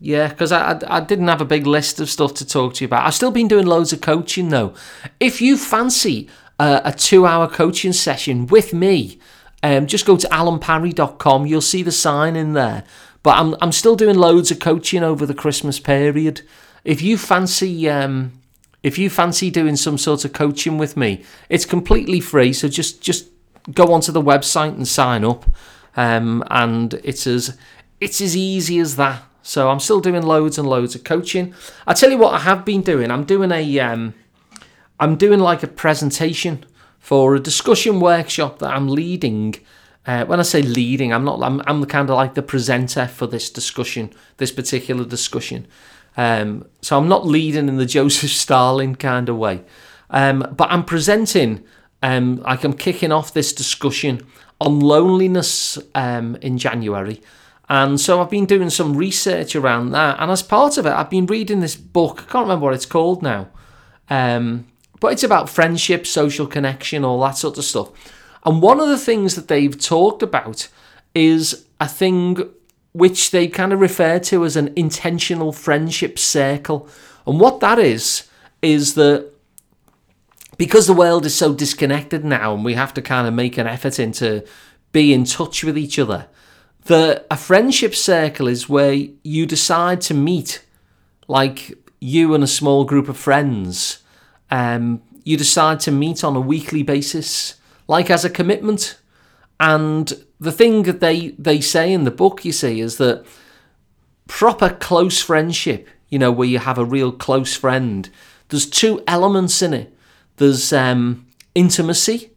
yeah, 0.00 0.28
because 0.28 0.52
I, 0.52 0.72
I, 0.72 0.98
I 0.98 1.00
didn't 1.00 1.28
have 1.28 1.40
a 1.40 1.44
big 1.44 1.66
list 1.66 2.00
of 2.00 2.08
stuff 2.08 2.34
to 2.34 2.46
talk 2.46 2.74
to 2.74 2.84
you 2.84 2.86
about. 2.86 3.06
I've 3.06 3.14
still 3.14 3.32
been 3.32 3.48
doing 3.48 3.66
loads 3.66 3.92
of 3.92 4.00
coaching 4.00 4.48
though. 4.50 4.74
If 5.18 5.40
you 5.40 5.56
fancy 5.56 6.28
uh, 6.58 6.80
a 6.84 6.92
two 6.92 7.26
hour 7.26 7.48
coaching 7.48 7.92
session 7.92 8.46
with 8.46 8.72
me, 8.72 9.18
um, 9.62 9.86
just 9.86 10.06
go 10.06 10.16
to 10.16 10.26
alunparry.com. 10.28 11.46
You'll 11.46 11.60
see 11.60 11.82
the 11.82 11.92
sign 11.92 12.36
in 12.36 12.52
there. 12.52 12.84
But 13.22 13.36
I'm, 13.38 13.56
I'm 13.60 13.72
still 13.72 13.96
doing 13.96 14.16
loads 14.16 14.50
of 14.50 14.60
coaching 14.60 15.02
over 15.02 15.26
the 15.26 15.34
Christmas 15.34 15.80
period. 15.80 16.42
If 16.84 17.02
you 17.02 17.18
fancy 17.18 17.88
um, 17.88 18.40
if 18.82 18.96
you 18.96 19.10
fancy 19.10 19.50
doing 19.50 19.76
some 19.76 19.98
sort 19.98 20.24
of 20.24 20.32
coaching 20.32 20.78
with 20.78 20.96
me, 20.96 21.24
it's 21.48 21.64
completely 21.64 22.20
free. 22.20 22.52
So 22.52 22.68
just 22.68 23.02
just 23.02 23.28
go 23.72 23.92
onto 23.92 24.12
the 24.12 24.22
website 24.22 24.74
and 24.74 24.86
sign 24.86 25.24
up. 25.24 25.44
Um, 25.96 26.44
and 26.50 26.94
it's 27.02 27.26
as 27.26 27.58
it's 28.00 28.20
as 28.20 28.36
easy 28.36 28.78
as 28.78 28.96
that. 28.96 29.22
So 29.42 29.70
I'm 29.70 29.80
still 29.80 30.00
doing 30.00 30.22
loads 30.22 30.58
and 30.58 30.68
loads 30.68 30.94
of 30.94 31.04
coaching. 31.04 31.54
I 31.86 31.94
tell 31.94 32.10
you 32.10 32.18
what, 32.18 32.34
I 32.34 32.38
have 32.40 32.64
been 32.64 32.82
doing. 32.82 33.10
I'm 33.10 33.24
doing 33.24 33.50
a 33.50 33.80
um, 33.80 34.14
I'm 35.00 35.16
doing 35.16 35.40
like 35.40 35.62
a 35.62 35.68
presentation 35.68 36.64
for 36.98 37.34
a 37.34 37.40
discussion 37.40 38.00
workshop 38.00 38.58
that 38.58 38.72
I'm 38.74 38.88
leading. 38.88 39.54
Uh, 40.06 40.24
when 40.24 40.40
I 40.40 40.42
say 40.42 40.62
leading, 40.62 41.12
I'm 41.12 41.24
not. 41.24 41.42
I'm, 41.42 41.62
I'm 41.66 41.84
kind 41.86 42.08
of 42.10 42.16
like 42.16 42.34
the 42.34 42.42
presenter 42.42 43.06
for 43.06 43.26
this 43.26 43.50
discussion, 43.50 44.12
this 44.38 44.52
particular 44.52 45.04
discussion. 45.04 45.66
Um, 46.16 46.66
so 46.82 46.98
I'm 46.98 47.08
not 47.08 47.26
leading 47.26 47.68
in 47.68 47.76
the 47.76 47.86
Joseph 47.96 48.30
Stalin 48.30 48.96
kind 48.96 49.28
of 49.28 49.36
way, 49.36 49.62
um, 50.10 50.54
but 50.56 50.70
I'm 50.70 50.84
presenting. 50.84 51.64
Um, 52.00 52.36
like 52.36 52.62
I'm 52.62 52.74
kicking 52.74 53.10
off 53.10 53.34
this 53.34 53.52
discussion 53.52 54.24
on 54.60 54.78
loneliness 54.78 55.78
um, 55.96 56.36
in 56.36 56.56
January, 56.56 57.20
and 57.68 58.00
so 58.00 58.20
I've 58.20 58.30
been 58.30 58.46
doing 58.46 58.70
some 58.70 58.96
research 58.96 59.54
around 59.54 59.90
that. 59.90 60.16
And 60.20 60.30
as 60.30 60.42
part 60.42 60.78
of 60.78 60.86
it, 60.86 60.92
I've 60.92 61.10
been 61.10 61.26
reading 61.26 61.60
this 61.60 61.76
book. 61.76 62.20
I 62.22 62.32
can't 62.32 62.44
remember 62.44 62.64
what 62.64 62.74
it's 62.74 62.86
called 62.86 63.22
now. 63.22 63.48
Um, 64.08 64.66
but 65.00 65.12
it's 65.12 65.22
about 65.22 65.48
friendship, 65.48 66.06
social 66.06 66.46
connection, 66.46 67.04
all 67.04 67.20
that 67.20 67.36
sort 67.36 67.58
of 67.58 67.64
stuff. 67.64 67.90
And 68.44 68.62
one 68.62 68.80
of 68.80 68.88
the 68.88 68.98
things 68.98 69.34
that 69.34 69.48
they've 69.48 69.78
talked 69.78 70.22
about 70.22 70.68
is 71.14 71.66
a 71.80 71.88
thing 71.88 72.48
which 72.92 73.30
they 73.30 73.46
kind 73.46 73.72
of 73.72 73.80
refer 73.80 74.18
to 74.18 74.44
as 74.44 74.56
an 74.56 74.72
intentional 74.74 75.52
friendship 75.52 76.18
circle. 76.18 76.88
And 77.26 77.38
what 77.38 77.60
that 77.60 77.78
is, 77.78 78.28
is 78.62 78.94
that 78.94 79.30
because 80.56 80.86
the 80.86 80.92
world 80.92 81.24
is 81.24 81.34
so 81.34 81.54
disconnected 81.54 82.24
now 82.24 82.54
and 82.54 82.64
we 82.64 82.74
have 82.74 82.92
to 82.94 83.02
kind 83.02 83.28
of 83.28 83.34
make 83.34 83.58
an 83.58 83.66
effort 83.66 83.98
into 83.98 84.44
be 84.90 85.12
in 85.12 85.24
touch 85.24 85.62
with 85.62 85.78
each 85.78 85.98
other, 85.98 86.26
that 86.86 87.26
a 87.30 87.36
friendship 87.36 87.94
circle 87.94 88.48
is 88.48 88.68
where 88.68 88.94
you 89.22 89.46
decide 89.46 90.00
to 90.00 90.14
meet, 90.14 90.64
like 91.28 91.74
you 92.00 92.34
and 92.34 92.42
a 92.42 92.48
small 92.48 92.84
group 92.84 93.08
of 93.08 93.16
friends 93.16 94.02
um, 94.50 95.02
you 95.24 95.36
decide 95.36 95.80
to 95.80 95.90
meet 95.90 96.24
on 96.24 96.36
a 96.36 96.40
weekly 96.40 96.82
basis, 96.82 97.56
like 97.86 98.10
as 98.10 98.24
a 98.24 98.30
commitment. 98.30 98.98
And 99.60 100.12
the 100.40 100.52
thing 100.52 100.84
that 100.84 101.00
they, 101.00 101.28
they 101.38 101.60
say 101.60 101.92
in 101.92 102.04
the 102.04 102.10
book, 102.10 102.44
you 102.44 102.52
see, 102.52 102.80
is 102.80 102.96
that 102.96 103.26
proper 104.26 104.70
close 104.70 105.20
friendship, 105.20 105.88
you 106.08 106.18
know, 106.18 106.32
where 106.32 106.48
you 106.48 106.58
have 106.58 106.78
a 106.78 106.84
real 106.84 107.12
close 107.12 107.54
friend, 107.54 108.08
there's 108.48 108.68
two 108.68 109.02
elements 109.06 109.60
in 109.60 109.74
it. 109.74 109.94
There's 110.36 110.72
um, 110.72 111.26
intimacy 111.54 112.30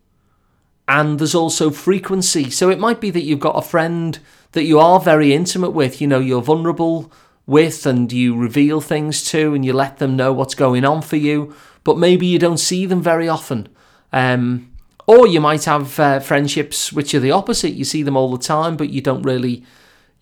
and 0.87 1.19
there's 1.19 1.35
also 1.35 1.69
frequency. 1.69 2.49
So 2.49 2.69
it 2.69 2.79
might 2.79 2.99
be 2.99 3.11
that 3.11 3.23
you've 3.23 3.39
got 3.39 3.57
a 3.57 3.61
friend 3.61 4.19
that 4.51 4.63
you 4.63 4.79
are 4.79 4.99
very 4.99 5.33
intimate 5.33 5.69
with, 5.69 6.01
you 6.01 6.07
know, 6.07 6.19
you're 6.19 6.41
vulnerable 6.41 7.11
with 7.45 7.85
and 7.85 8.11
you 8.11 8.35
reveal 8.35 8.81
things 8.81 9.23
to 9.31 9.53
and 9.53 9.63
you 9.63 9.73
let 9.73 9.99
them 9.99 10.15
know 10.15 10.33
what's 10.33 10.55
going 10.55 10.83
on 10.83 11.01
for 11.01 11.15
you 11.15 11.55
but 11.83 11.97
maybe 11.97 12.25
you 12.25 12.39
don't 12.39 12.57
see 12.57 12.85
them 12.85 13.01
very 13.01 13.27
often. 13.27 13.67
Um, 14.13 14.71
or 15.07 15.27
you 15.27 15.41
might 15.41 15.65
have 15.65 15.99
uh, 15.99 16.19
friendships 16.19 16.93
which 16.93 17.13
are 17.13 17.19
the 17.19 17.31
opposite. 17.31 17.73
You 17.73 17.83
see 17.83 18.03
them 18.03 18.15
all 18.15 18.31
the 18.31 18.37
time, 18.37 18.77
but 18.77 18.89
you 18.89 19.01
don't 19.01 19.23
really, 19.23 19.65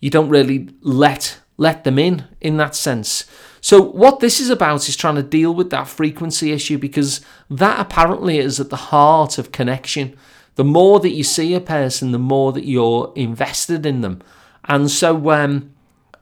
you 0.00 0.10
don't 0.10 0.28
really 0.28 0.68
let 0.80 1.38
let 1.60 1.84
them 1.84 1.98
in 1.98 2.24
in 2.40 2.56
that 2.56 2.74
sense. 2.74 3.26
So 3.60 3.82
what 3.82 4.20
this 4.20 4.40
is 4.40 4.48
about 4.48 4.88
is 4.88 4.96
trying 4.96 5.16
to 5.16 5.22
deal 5.22 5.54
with 5.54 5.68
that 5.70 5.88
frequency 5.88 6.52
issue 6.52 6.78
because 6.78 7.20
that 7.50 7.78
apparently 7.78 8.38
is 8.38 8.58
at 8.58 8.70
the 8.70 8.76
heart 8.76 9.36
of 9.36 9.52
connection. 9.52 10.16
The 10.54 10.64
more 10.64 11.00
that 11.00 11.10
you 11.10 11.22
see 11.22 11.54
a 11.54 11.60
person, 11.60 12.12
the 12.12 12.18
more 12.18 12.52
that 12.52 12.64
you're 12.64 13.12
invested 13.14 13.84
in 13.84 14.00
them. 14.00 14.22
And 14.64 14.90
so 14.90 15.30
um, 15.30 15.74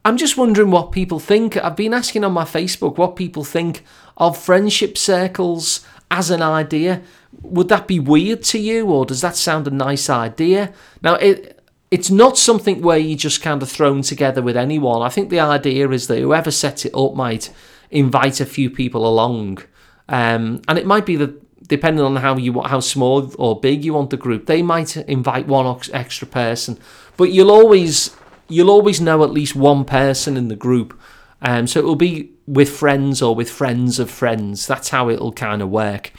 I'm 0.05 0.17
just 0.17 0.37
wondering 0.37 0.73
what 0.73 0.91
people 0.91 1.21
think. 1.21 1.57
I've 1.57 1.77
been 1.77 1.95
asking 1.95 2.25
on 2.25 2.33
my 2.33 2.45
Facebook 2.45 2.99
what 2.99 3.15
people 3.15 3.45
think 3.45 3.85
of 4.19 4.37
friendship 4.37 4.99
circles 4.99 5.87
as 6.11 6.31
an 6.31 6.43
idea. 6.43 7.01
Would 7.43 7.69
that 7.69 7.87
be 7.87 7.99
weird 7.99 8.43
to 8.45 8.59
you, 8.59 8.87
or 8.87 9.07
does 9.07 9.21
that 9.21 9.37
sound 9.37 9.67
a 9.67 9.71
nice 9.71 10.11
idea? 10.11 10.73
Now, 11.03 11.15
it 11.15 11.55
it's 11.91 12.11
not 12.11 12.37
something 12.37 12.83
where 12.83 12.99
you 12.99 13.17
just 13.17 13.41
kind 13.41 13.63
of 13.63 13.71
thrown 13.71 14.03
together 14.03 14.43
with 14.43 14.57
anyone. 14.57 15.01
I 15.01 15.09
think 15.09 15.31
the 15.31 15.41
idea 15.41 15.89
is 15.89 16.07
that 16.09 16.19
whoever 16.19 16.51
sets 16.51 16.85
it 16.85 16.95
up 16.95 17.15
might 17.15 17.51
invite 17.91 18.41
a 18.43 18.47
few 18.47 18.69
people 18.69 19.07
along, 19.07 19.59
um, 20.09 20.61
and 20.69 20.79
it 20.79 20.85
might 20.85 21.07
be 21.07 21.17
that 21.17 21.67
depending 21.69 22.05
on 22.05 22.17
how 22.17 22.37
you 22.37 22.61
how 22.63 22.81
small 22.81 23.33
or 23.39 23.61
big 23.61 23.85
you 23.85 23.95
want 23.95 24.11
the 24.11 24.17
group, 24.17 24.47
they 24.47 24.63
might 24.63 24.97
invite 24.97 25.47
one 25.47 25.81
extra 25.93 26.27
person, 26.27 26.79
but 27.17 27.31
you'll 27.31 27.51
always 27.51 28.17
you'll 28.49 28.71
always 28.71 29.01
know 29.01 29.23
at 29.23 29.31
least 29.31 29.55
one 29.55 29.85
person 29.85 30.37
in 30.37 30.49
the 30.49 30.57
group. 30.57 30.99
Um, 31.41 31.67
so 31.67 31.81
it 31.81 31.85
will 31.85 31.97
be 31.97 32.33
with 32.47 32.69
friends 32.69 33.23
or 33.23 33.35
with 33.35 33.51
friends 33.51 33.99
of 33.99 34.11
friends. 34.11 34.67
That's 34.67 34.89
how 34.89 35.09
it'll 35.09 35.33
kind 35.33 35.63
of 35.63 35.69
work. 35.69 36.13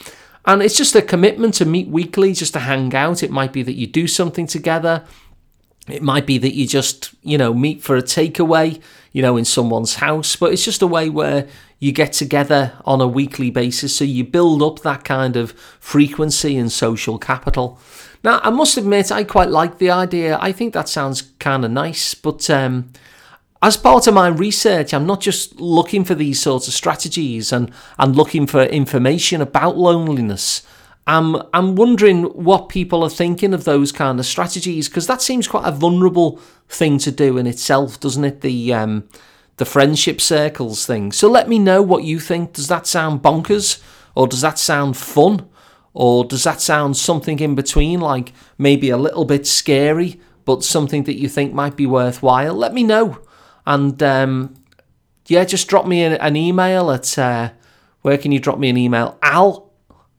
And 0.45 0.61
it's 0.61 0.77
just 0.77 0.95
a 0.95 1.01
commitment 1.01 1.53
to 1.55 1.65
meet 1.65 1.89
weekly, 1.89 2.33
just 2.33 2.53
to 2.53 2.59
hang 2.59 2.95
out. 2.95 3.21
It 3.21 3.31
might 3.31 3.53
be 3.53 3.63
that 3.63 3.75
you 3.75 3.87
do 3.87 4.07
something 4.07 4.47
together. 4.47 5.03
It 5.87 6.01
might 6.01 6.25
be 6.25 6.37
that 6.37 6.55
you 6.55 6.67
just, 6.67 7.13
you 7.23 7.37
know, 7.37 7.53
meet 7.53 7.81
for 7.81 7.97
a 7.97 8.01
takeaway, 8.01 8.81
you 9.11 9.21
know, 9.21 9.37
in 9.37 9.45
someone's 9.45 9.95
house. 9.95 10.35
But 10.35 10.53
it's 10.53 10.63
just 10.63 10.81
a 10.81 10.87
way 10.87 11.09
where 11.09 11.47
you 11.79 11.91
get 11.91 12.13
together 12.13 12.73
on 12.85 13.01
a 13.01 13.07
weekly 13.07 13.49
basis. 13.49 13.95
So 13.95 14.05
you 14.05 14.23
build 14.23 14.61
up 14.61 14.79
that 14.79 15.03
kind 15.03 15.35
of 15.35 15.51
frequency 15.79 16.57
and 16.57 16.71
social 16.71 17.17
capital. 17.17 17.79
Now, 18.23 18.39
I 18.43 18.49
must 18.49 18.77
admit, 18.77 19.11
I 19.11 19.23
quite 19.23 19.49
like 19.49 19.77
the 19.77 19.91
idea. 19.91 20.37
I 20.41 20.51
think 20.51 20.73
that 20.73 20.89
sounds 20.89 21.21
kind 21.39 21.63
of 21.63 21.71
nice. 21.71 22.13
But 22.13 22.49
um, 22.49 22.91
as 23.61 23.75
part 23.75 24.07
of 24.07 24.13
my 24.13 24.27
research, 24.27 24.93
I'm 24.93 25.05
not 25.05 25.21
just 25.21 25.59
looking 25.59 26.05
for 26.05 26.15
these 26.15 26.41
sorts 26.41 26.67
of 26.67 26.73
strategies 26.73 27.51
and, 27.51 27.71
and 27.97 28.15
looking 28.15 28.47
for 28.47 28.63
information 28.63 29.41
about 29.41 29.77
loneliness. 29.77 30.63
I'm, 31.05 31.41
I'm 31.53 31.75
wondering 31.75 32.23
what 32.25 32.69
people 32.69 33.03
are 33.03 33.09
thinking 33.09 33.53
of 33.53 33.65
those 33.65 33.91
kind 33.91 34.19
of 34.19 34.25
strategies 34.25 34.87
because 34.87 35.07
that 35.07 35.21
seems 35.21 35.47
quite 35.47 35.67
a 35.67 35.71
vulnerable 35.71 36.39
thing 36.69 36.99
to 36.99 37.11
do 37.11 37.37
in 37.37 37.47
itself, 37.47 37.99
doesn't 37.99 38.23
it? 38.23 38.41
The 38.41 38.73
um, 38.73 39.09
the 39.57 39.65
friendship 39.65 40.21
circles 40.21 40.85
thing. 40.85 41.11
So 41.11 41.29
let 41.29 41.49
me 41.49 41.59
know 41.59 41.81
what 41.81 42.05
you 42.05 42.19
think. 42.19 42.53
Does 42.53 42.69
that 42.69 42.87
sound 42.87 43.21
bonkers, 43.21 43.81
or 44.15 44.25
does 44.25 44.41
that 44.41 44.57
sound 44.57 44.95
fun, 44.95 45.49
or 45.93 46.23
does 46.23 46.45
that 46.45 46.61
sound 46.61 46.95
something 46.95 47.39
in 47.39 47.55
between, 47.55 47.99
like 47.99 48.31
maybe 48.57 48.89
a 48.89 48.97
little 48.97 49.25
bit 49.25 49.45
scary, 49.45 50.19
but 50.45 50.63
something 50.63 51.03
that 51.03 51.19
you 51.19 51.27
think 51.27 51.53
might 51.53 51.75
be 51.75 51.85
worthwhile? 51.85 52.53
Let 52.53 52.73
me 52.73 52.83
know. 52.83 53.19
And 53.65 54.01
um, 54.01 54.55
yeah, 55.27 55.45
just 55.45 55.67
drop 55.67 55.85
me 55.85 56.03
an, 56.03 56.35
email 56.35 56.91
at 56.91 57.17
uh, 57.17 57.51
where 58.01 58.17
can 58.17 58.31
you 58.31 58.39
drop 58.39 58.59
me 58.59 58.69
an 58.69 58.77
email? 58.77 59.17
Al 59.21 59.69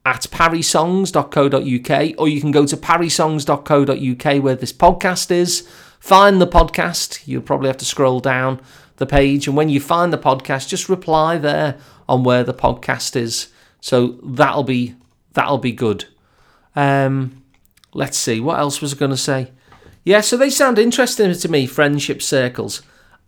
at 0.05 0.21
parrysongs.co.uk, 0.31 2.13
or 2.17 2.27
you 2.27 2.41
can 2.41 2.51
go 2.51 2.65
to 2.65 2.77
parrysongs.co.uk 2.77 4.43
where 4.43 4.55
this 4.55 4.73
podcast 4.73 5.31
is. 5.31 5.67
Find 5.99 6.41
the 6.41 6.47
podcast. 6.47 7.27
You'll 7.27 7.43
probably 7.43 7.67
have 7.67 7.77
to 7.77 7.85
scroll 7.85 8.19
down 8.19 8.61
the 8.97 9.05
page, 9.05 9.47
and 9.47 9.55
when 9.55 9.69
you 9.69 9.79
find 9.79 10.11
the 10.11 10.17
podcast, 10.17 10.67
just 10.67 10.89
reply 10.89 11.37
there 11.37 11.77
on 12.07 12.23
where 12.23 12.43
the 12.43 12.53
podcast 12.53 13.15
is. 13.15 13.49
So 13.81 14.19
that'll 14.23 14.63
be 14.63 14.95
that'll 15.33 15.57
be 15.57 15.71
good. 15.71 16.05
Um, 16.75 17.43
let's 17.93 18.17
see 18.17 18.39
what 18.39 18.59
else 18.59 18.81
was 18.81 18.93
I 18.93 18.97
going 18.97 19.11
to 19.11 19.17
say. 19.17 19.51
Yeah, 20.03 20.21
so 20.21 20.37
they 20.37 20.49
sound 20.49 20.79
interesting 20.79 21.33
to 21.33 21.49
me. 21.49 21.67
Friendship 21.67 22.21
circles. 22.21 22.81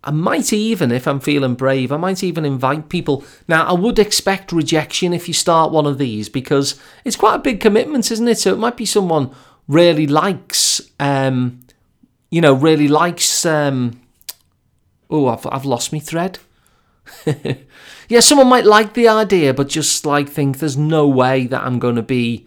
I 0.04 0.10
might 0.10 0.52
even, 0.52 0.92
if 0.92 1.08
I'm 1.08 1.18
feeling 1.18 1.54
brave, 1.54 1.90
I 1.90 1.96
might 1.96 2.22
even 2.22 2.44
invite 2.44 2.90
people. 2.90 3.24
Now, 3.48 3.64
I 3.64 3.72
would 3.72 3.98
expect 3.98 4.52
rejection 4.52 5.14
if 5.14 5.26
you 5.26 5.34
start 5.34 5.72
one 5.72 5.86
of 5.86 5.96
these 5.96 6.28
because 6.28 6.78
it's 7.04 7.16
quite 7.16 7.36
a 7.36 7.38
big 7.38 7.58
commitment, 7.58 8.10
isn't 8.10 8.28
it? 8.28 8.38
So 8.38 8.52
it 8.52 8.58
might 8.58 8.76
be 8.76 8.84
someone 8.84 9.34
really 9.66 10.06
likes, 10.06 10.82
um, 11.00 11.60
you 12.30 12.42
know, 12.42 12.52
really 12.52 12.86
likes. 12.86 13.46
Um, 13.46 13.98
oh, 15.08 15.28
I've, 15.28 15.46
I've 15.46 15.64
lost 15.64 15.90
me 15.90 16.00
thread. 16.00 16.38
yeah, 18.08 18.20
someone 18.20 18.48
might 18.48 18.66
like 18.66 18.92
the 18.92 19.08
idea, 19.08 19.54
but 19.54 19.68
just 19.70 20.04
like 20.04 20.28
think 20.28 20.58
there's 20.58 20.76
no 20.76 21.08
way 21.08 21.46
that 21.46 21.62
I'm 21.62 21.78
going 21.78 21.96
to 21.96 22.02
be, 22.02 22.46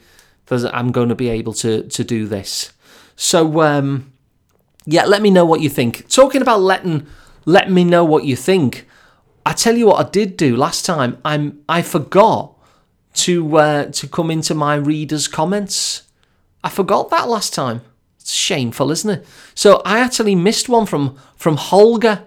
I'm 0.51 0.91
going 0.91 1.09
to 1.09 1.15
be 1.15 1.29
able 1.29 1.53
to 1.53 1.83
to 1.83 2.03
do 2.03 2.27
this. 2.27 2.71
So, 3.15 3.61
um, 3.61 4.13
yeah, 4.85 5.05
let 5.05 5.21
me 5.21 5.31
know 5.31 5.45
what 5.45 5.61
you 5.61 5.69
think. 5.69 6.07
Talking 6.07 6.41
about 6.41 6.61
letting 6.61 7.07
let 7.47 7.71
me 7.71 7.85
know 7.85 8.03
what 8.03 8.25
you 8.25 8.35
think. 8.35 8.85
I 9.45 9.53
tell 9.53 9.77
you 9.77 9.87
what 9.87 10.05
I 10.05 10.09
did 10.09 10.35
do 10.35 10.57
last 10.57 10.85
time. 10.85 11.17
I'm 11.23 11.63
I 11.67 11.81
forgot 11.81 12.53
to 13.13 13.57
uh, 13.57 13.85
to 13.85 14.07
come 14.07 14.29
into 14.29 14.53
my 14.53 14.75
readers' 14.75 15.29
comments. 15.29 16.03
I 16.61 16.69
forgot 16.69 17.09
that 17.09 17.29
last 17.29 17.53
time. 17.53 17.81
It's 18.19 18.33
shameful, 18.33 18.91
isn't 18.91 19.09
it? 19.09 19.25
So 19.55 19.81
I 19.85 19.99
actually 19.99 20.35
missed 20.35 20.67
one 20.67 20.85
from 20.85 21.17
from 21.37 21.55
Holger. 21.55 22.23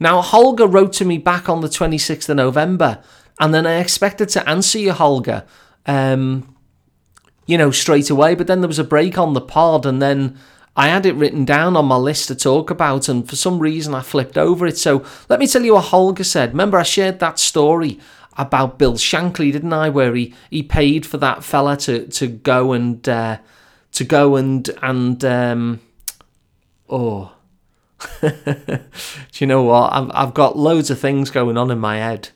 Now 0.00 0.22
Holger 0.22 0.66
wrote 0.66 0.94
to 0.94 1.04
me 1.04 1.18
back 1.18 1.50
on 1.50 1.60
the 1.60 1.68
26th 1.68 2.30
of 2.30 2.36
November, 2.36 3.02
and 3.38 3.52
then 3.52 3.66
I 3.66 3.74
expected 3.74 4.30
to 4.30 4.48
answer 4.48 4.78
you, 4.78 4.92
Holger. 4.92 5.44
Um, 5.84 6.56
you 7.44 7.58
know, 7.58 7.70
straight 7.70 8.08
away, 8.08 8.34
but 8.34 8.46
then 8.46 8.62
there 8.62 8.68
was 8.68 8.78
a 8.78 8.84
break 8.84 9.18
on 9.18 9.34
the 9.34 9.42
pod, 9.42 9.84
and 9.84 10.00
then 10.00 10.38
I 10.76 10.88
had 10.88 11.06
it 11.06 11.14
written 11.14 11.46
down 11.46 11.74
on 11.74 11.86
my 11.86 11.96
list 11.96 12.28
to 12.28 12.34
talk 12.34 12.70
about, 12.70 13.08
and 13.08 13.28
for 13.28 13.34
some 13.34 13.58
reason 13.58 13.94
I 13.94 14.02
flipped 14.02 14.36
over 14.36 14.66
it. 14.66 14.76
So 14.76 15.04
let 15.28 15.40
me 15.40 15.46
tell 15.46 15.62
you 15.62 15.74
what 15.74 15.86
Holger 15.86 16.24
said. 16.24 16.50
Remember, 16.50 16.78
I 16.78 16.82
shared 16.82 17.18
that 17.20 17.38
story 17.38 17.98
about 18.36 18.78
Bill 18.78 18.94
Shankly, 18.94 19.50
didn't 19.50 19.72
I? 19.72 19.88
Where 19.88 20.14
he, 20.14 20.34
he 20.50 20.62
paid 20.62 21.06
for 21.06 21.16
that 21.18 21.42
fella 21.42 21.76
to 21.78 22.06
to 22.06 22.26
go 22.26 22.72
and 22.72 23.08
uh, 23.08 23.38
to 23.92 24.04
go 24.04 24.36
and 24.36 24.68
and 24.82 25.24
um, 25.24 25.80
oh. 26.88 27.32
Do 28.20 28.30
you 29.38 29.46
know 29.46 29.62
what? 29.62 29.90
I've, 29.94 30.10
I've 30.12 30.34
got 30.34 30.58
loads 30.58 30.90
of 30.90 31.00
things 31.00 31.30
going 31.30 31.56
on 31.56 31.70
in 31.70 31.78
my 31.78 31.96
head 31.96 32.28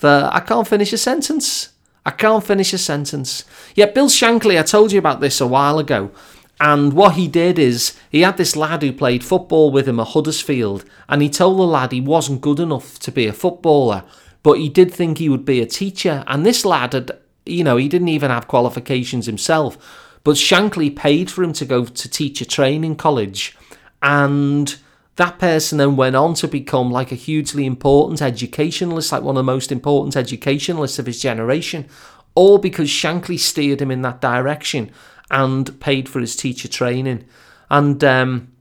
that 0.00 0.34
I 0.34 0.40
can't 0.40 0.68
finish 0.68 0.92
a 0.92 0.98
sentence. 0.98 1.70
I 2.04 2.10
can't 2.10 2.44
finish 2.44 2.72
a 2.72 2.78
sentence. 2.78 3.44
Yeah, 3.74 3.86
Bill 3.86 4.08
Shankly, 4.08 4.58
I 4.58 4.62
told 4.62 4.92
you 4.92 4.98
about 4.98 5.20
this 5.20 5.40
a 5.40 5.46
while 5.46 5.78
ago. 5.78 6.10
And 6.60 6.92
what 6.92 7.14
he 7.14 7.28
did 7.28 7.58
is 7.58 7.96
he 8.10 8.22
had 8.22 8.36
this 8.36 8.56
lad 8.56 8.82
who 8.82 8.92
played 8.92 9.22
football 9.22 9.70
with 9.70 9.88
him 9.88 10.00
at 10.00 10.08
Huddersfield, 10.08 10.84
and 11.08 11.22
he 11.22 11.30
told 11.30 11.58
the 11.58 11.62
lad 11.62 11.92
he 11.92 12.00
wasn't 12.00 12.40
good 12.40 12.58
enough 12.58 12.98
to 13.00 13.12
be 13.12 13.26
a 13.26 13.32
footballer, 13.32 14.02
but 14.42 14.58
he 14.58 14.68
did 14.68 14.92
think 14.92 15.18
he 15.18 15.28
would 15.28 15.44
be 15.44 15.60
a 15.60 15.66
teacher. 15.66 16.24
And 16.26 16.44
this 16.44 16.64
lad 16.64 16.94
had, 16.94 17.12
you 17.46 17.62
know, 17.62 17.76
he 17.76 17.88
didn't 17.88 18.08
even 18.08 18.30
have 18.30 18.48
qualifications 18.48 19.26
himself, 19.26 19.78
but 20.24 20.34
Shankly 20.34 20.94
paid 20.94 21.30
for 21.30 21.44
him 21.44 21.52
to 21.54 21.64
go 21.64 21.84
to 21.84 22.08
teacher 22.10 22.44
training 22.44 22.96
college, 22.96 23.56
and 24.02 24.76
that 25.14 25.38
person 25.38 25.78
then 25.78 25.96
went 25.96 26.16
on 26.16 26.34
to 26.34 26.48
become 26.48 26.90
like 26.90 27.10
a 27.12 27.16
hugely 27.16 27.66
important 27.66 28.22
educationalist, 28.22 29.12
like 29.12 29.22
one 29.22 29.36
of 29.36 29.40
the 29.40 29.52
most 29.52 29.70
important 29.70 30.16
educationalists 30.16 30.98
of 30.98 31.06
his 31.06 31.20
generation, 31.20 31.86
all 32.34 32.58
because 32.58 32.88
Shankly 32.88 33.38
steered 33.38 33.82
him 33.82 33.90
in 33.90 34.02
that 34.02 34.20
direction 34.20 34.90
and 35.30 35.78
paid 35.80 36.08
for 36.08 36.20
his 36.20 36.36
teacher 36.36 36.68
training. 36.68 37.24
And 37.70 38.02
um, 38.02 38.52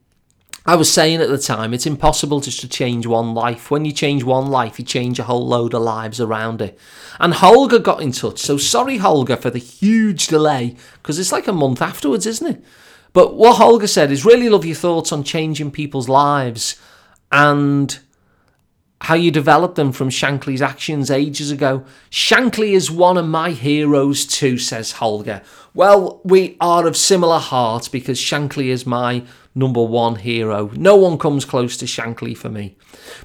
I 0.66 0.76
was 0.76 0.92
saying 0.92 1.22
at 1.22 1.30
the 1.30 1.38
time, 1.38 1.74
it's 1.74 1.86
impossible 1.86 2.42
just 2.42 2.60
to 2.60 2.68
change 2.68 3.08
one 3.08 3.34
life. 3.34 3.72
When 3.72 3.86
you 3.86 3.94
change 3.94 4.24
one 4.24 4.48
life, 4.48 4.78
you 4.78 4.84
change 4.84 5.18
a 5.18 5.24
whole 5.24 5.48
load 5.48 5.74
of 5.74 5.82
lives 5.82 6.20
around 6.20 6.62
it. 6.62 6.78
And 7.20 7.36
Holger 7.36 7.80
got 7.80 8.02
in 8.02 8.12
touch. 8.12 8.40
So 8.40 8.58
sorry, 8.58 8.98
Holger, 8.98 9.38
for 9.38 9.50
the 9.50 9.60
huge 9.60 10.28
delay, 10.28 10.76
because 11.02 11.20
it's 11.20 11.32
like 11.32 11.48
a 11.48 11.54
month 11.54 11.82
afterwards, 11.82 12.26
isn't 12.26 12.48
it? 12.48 12.66
But 13.14 13.36
what 13.36 13.58
Holger 13.58 13.88
said 13.88 14.12
is 14.12 14.26
really 14.26 14.50
love 14.50 14.66
your 14.66 14.76
thoughts 14.76 15.14
on 15.14 15.24
changing 15.24 15.72
people's 15.72 16.10
lives 16.10 16.80
and 17.32 17.98
how 19.01 19.16
you 19.16 19.32
developed 19.32 19.75
them 19.75 19.92
from 19.92 20.10
Shankly's 20.10 20.62
actions 20.62 21.12
ages 21.12 21.51
ago. 21.51 21.86
Shankly 22.10 22.72
is 22.72 22.89
one 22.89 23.18
of 23.18 23.27
my 23.27 23.51
heroes 23.51 24.25
too, 24.25 24.58
says 24.58 24.94
Holger. 24.94 25.42
Well, 25.74 26.20
we 26.24 26.58
are 26.60 26.88
of 26.88 26.98
similar 26.98 27.39
heart 27.39 27.89
because 27.92 28.20
Shankly 28.20 28.68
is 28.68 28.86
my 28.86 29.24
number 29.54 29.84
one 29.84 30.16
hero. 30.16 30.72
No 30.74 30.96
one 30.96 31.18
comes 31.18 31.46
close 31.46 31.77
to 31.77 31.86
Shankly 31.86 32.36
for 32.36 32.50
me. 32.50 32.75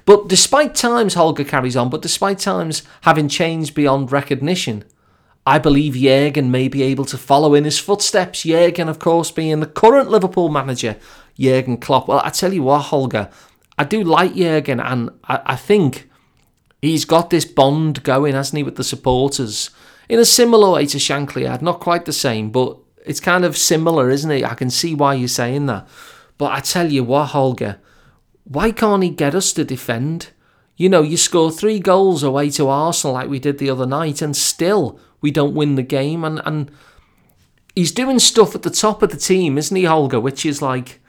But 0.05 0.27
despite 0.27 0.75
times, 0.75 1.15
Holger 1.15 1.43
carries 1.43 1.75
on, 1.75 1.89
but 1.89 2.01
despite 2.01 2.39
times 2.39 2.83
having 3.01 3.27
changed 3.27 3.73
beyond 3.73 4.11
recognition, 4.11 4.83
I 5.45 5.59
believe 5.59 5.95
Jurgen 5.95 6.51
may 6.51 6.67
be 6.67 6.83
able 6.83 7.05
to 7.05 7.17
follow 7.17 7.53
in 7.53 7.65
his 7.65 7.79
footsteps. 7.79 8.43
Jurgen, 8.43 8.87
of 8.87 8.99
course, 8.99 9.31
being 9.31 9.59
the 9.59 9.65
current 9.65 10.09
Liverpool 10.09 10.49
manager, 10.49 10.95
Jurgen 11.37 11.77
Klopp. 11.77 12.07
Well, 12.07 12.21
I 12.23 12.29
tell 12.29 12.53
you 12.53 12.63
what, 12.63 12.79
Holger, 12.79 13.29
I 13.77 13.83
do 13.83 14.03
like 14.03 14.35
Jurgen, 14.35 14.79
and 14.79 15.09
I, 15.25 15.41
I 15.45 15.55
think 15.55 16.09
he's 16.81 17.05
got 17.05 17.29
this 17.29 17.45
bond 17.45 18.03
going, 18.03 18.33
hasn't 18.33 18.57
he, 18.57 18.63
with 18.63 18.75
the 18.75 18.83
supporters? 18.83 19.71
In 20.09 20.19
a 20.19 20.25
similar 20.25 20.71
way 20.71 20.85
to 20.87 20.97
Shankly, 20.97 21.61
not 21.61 21.79
quite 21.79 22.05
the 22.05 22.13
same, 22.13 22.51
but 22.51 22.77
it's 23.05 23.19
kind 23.19 23.45
of 23.45 23.57
similar, 23.57 24.09
isn't 24.09 24.29
it? 24.29 24.43
I 24.43 24.53
can 24.53 24.69
see 24.69 24.93
why 24.93 25.15
you're 25.15 25.27
saying 25.27 25.65
that. 25.67 25.87
But 26.37 26.51
I 26.51 26.59
tell 26.59 26.91
you 26.91 27.03
what, 27.03 27.27
Holger, 27.27 27.79
why 28.43 28.71
can't 28.71 29.03
he 29.03 29.09
get 29.09 29.35
us 29.35 29.53
to 29.53 29.63
defend? 29.63 30.29
You 30.75 30.89
know, 30.89 31.01
you 31.01 31.17
score 31.17 31.51
three 31.51 31.79
goals 31.79 32.23
away 32.23 32.49
to 32.51 32.67
Arsenal 32.67 33.13
like 33.13 33.29
we 33.29 33.39
did 33.39 33.57
the 33.57 33.69
other 33.69 33.85
night, 33.85 34.21
and 34.21 34.35
still 34.35 34.99
we 35.21 35.31
don't 35.31 35.55
win 35.55 35.75
the 35.75 35.83
game. 35.83 36.23
And, 36.23 36.41
and 36.45 36.71
he's 37.75 37.91
doing 37.91 38.19
stuff 38.19 38.55
at 38.55 38.63
the 38.63 38.69
top 38.69 39.01
of 39.01 39.09
the 39.09 39.17
team, 39.17 39.57
isn't 39.57 39.75
he, 39.75 39.85
Holger? 39.85 40.19
Which 40.19 40.45
is 40.45 40.61
like, 40.61 40.99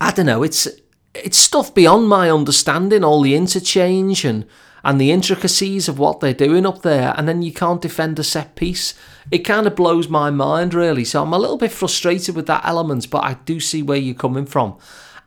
I 0.00 0.10
don't 0.10 0.26
know, 0.26 0.42
it's 0.42 0.66
it's 1.14 1.38
stuff 1.38 1.74
beyond 1.74 2.08
my 2.08 2.30
understanding. 2.30 3.04
All 3.04 3.22
the 3.22 3.34
interchange 3.34 4.24
and 4.24 4.46
and 4.84 5.00
the 5.00 5.12
intricacies 5.12 5.88
of 5.88 5.98
what 5.98 6.20
they're 6.20 6.34
doing 6.34 6.66
up 6.66 6.82
there, 6.82 7.14
and 7.16 7.28
then 7.28 7.42
you 7.42 7.52
can't 7.52 7.80
defend 7.80 8.18
a 8.18 8.24
set 8.24 8.56
piece. 8.56 8.94
It 9.30 9.38
kind 9.38 9.66
of 9.66 9.76
blows 9.76 10.08
my 10.08 10.30
mind, 10.30 10.74
really. 10.74 11.04
So 11.04 11.22
I'm 11.22 11.32
a 11.32 11.38
little 11.38 11.56
bit 11.56 11.70
frustrated 11.70 12.34
with 12.34 12.46
that 12.46 12.64
element, 12.64 13.08
but 13.08 13.22
I 13.22 13.34
do 13.44 13.60
see 13.60 13.82
where 13.82 13.98
you're 13.98 14.14
coming 14.14 14.46
from. 14.46 14.76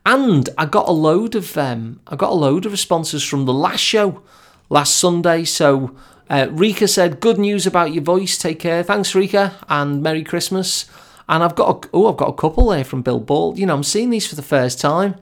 And 0.06 0.50
I 0.58 0.65
got 0.65 0.89
a 0.89 0.92
load 0.92 1.36
of 1.36 1.58
um, 1.58 2.01
I 2.08 2.15
got 2.15 2.32
a 2.32 2.36
load 2.36 2.65
of 2.65 2.72
responses 2.72 3.24
from 3.24 3.46
the 3.46 3.54
last 3.54 3.80
show 3.80 4.22
last 4.70 4.98
Sunday. 4.98 5.46
So 5.46 5.96
uh, 6.30 6.48
Rika 6.51 6.88
said, 6.88 7.22
"Good 7.22 7.39
news 7.39 7.65
about 7.65 7.94
your 7.94 8.04
voice. 8.04 8.38
Take 8.38 8.60
care. 8.60 8.84
Thanks, 8.84 9.15
Rika, 9.15 9.54
and 9.70 10.04
Merry 10.04 10.24
Christmas." 10.24 10.86
And 11.27 11.44
I've 11.44 11.56
got 11.56 11.88
oh, 11.92 12.12
I've 12.12 12.18
got 12.18 12.30
a 12.30 12.34
couple 12.34 12.68
there 12.68 12.84
from 12.84 13.01
Bill 13.01 13.20
Ball. 13.20 13.58
You 13.58 13.65
know, 13.65 13.75
I'm 13.75 13.84
seeing 13.84 14.12
these 14.12 14.27
for 14.27 14.36
the 14.36 14.44
first 14.44 14.80
time. 14.80 15.15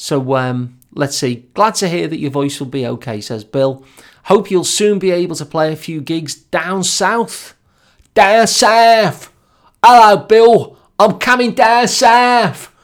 So 0.00 0.34
um, 0.34 0.78
let's 0.94 1.18
see. 1.18 1.46
Glad 1.52 1.74
to 1.74 1.88
hear 1.88 2.08
that 2.08 2.18
your 2.18 2.30
voice 2.30 2.58
will 2.58 2.68
be 2.68 2.86
okay, 2.86 3.20
says 3.20 3.44
Bill. 3.44 3.84
Hope 4.24 4.50
you'll 4.50 4.64
soon 4.64 4.98
be 4.98 5.10
able 5.10 5.36
to 5.36 5.44
play 5.44 5.74
a 5.74 5.76
few 5.76 6.00
gigs 6.00 6.34
down 6.34 6.84
south. 6.84 7.54
Down 8.14 8.46
south. 8.46 9.30
Hello, 9.84 10.16
Bill. 10.16 10.78
I'm 10.98 11.18
coming 11.18 11.52
down 11.52 11.86
south. 11.86 12.74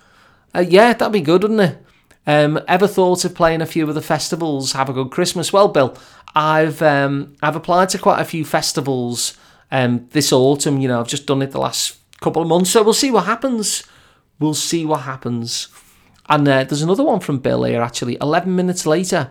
Uh, 0.55 0.67
yeah, 0.69 0.93
that'd 0.93 1.11
be 1.11 1.23
good, 1.23 1.43
wouldn't 1.43 1.61
it? 1.61 1.87
Um, 2.27 2.61
ever 2.69 2.87
thought 2.87 3.25
of 3.25 3.35
playing 3.35 3.63
a 3.63 3.67
few 3.67 3.89
of 3.89 3.95
the 3.95 4.03
festivals? 4.03 4.73
Have 4.73 4.91
a 4.91 4.93
good 4.93 5.11
Christmas. 5.11 5.55
Well, 5.55 5.69
Bill, 5.69 5.97
I've 6.35 6.83
um, 6.83 7.35
I've 7.41 7.57
applied 7.57 7.89
to 7.91 7.99
quite 7.99 8.21
a 8.21 8.27
few 8.27 8.45
festivals 8.45 9.39
um, 9.71 10.07
this 10.11 10.35
autumn. 10.35 10.81
You 10.81 10.89
know, 10.89 11.01
I've 11.01 11.09
just 11.09 11.25
done 11.25 11.41
it 11.41 11.53
the 11.53 11.61
last 11.61 11.97
couple 12.21 12.43
of 12.43 12.49
months, 12.49 12.73
so 12.73 12.83
we'll 12.83 12.93
see 12.93 13.11
what 13.11 13.25
happens. 13.25 13.85
We'll 14.39 14.53
see 14.53 14.85
what 14.85 15.01
happens. 15.01 15.69
And 16.29 16.47
uh, 16.49 16.65
there's 16.65 16.83
another 16.83 17.05
one 17.05 17.21
from 17.21 17.39
Bill 17.39 17.65
here, 17.65 17.83
actually. 17.83 18.19
11 18.21 18.55
minutes 18.55 18.87
later. 18.87 19.31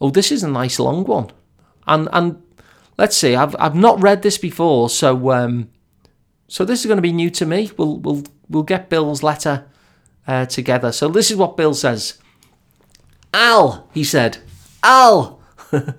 Oh, 0.00 0.10
this 0.10 0.30
is 0.30 0.42
a 0.42 0.48
nice 0.48 0.78
long 0.78 1.04
one. 1.04 1.30
And 1.86 2.08
and 2.12 2.42
let's 2.98 3.16
see, 3.16 3.34
I've 3.34 3.54
I've 3.58 3.74
not 3.74 4.02
read 4.02 4.22
this 4.22 4.38
before, 4.38 4.90
so 4.90 5.30
um, 5.30 5.70
so 6.48 6.64
this 6.64 6.80
is 6.80 6.86
going 6.86 6.98
to 6.98 7.02
be 7.02 7.12
new 7.12 7.30
to 7.30 7.46
me. 7.46 7.70
We'll 7.76 7.98
we'll 7.98 8.24
we'll 8.48 8.62
get 8.62 8.90
Bill's 8.90 9.22
letter 9.22 9.66
uh, 10.26 10.46
together. 10.46 10.92
So 10.92 11.08
this 11.08 11.30
is 11.30 11.36
what 11.36 11.56
Bill 11.56 11.74
says. 11.74 12.18
Al, 13.32 13.88
he 13.92 14.02
said, 14.02 14.38
Al, 14.82 15.40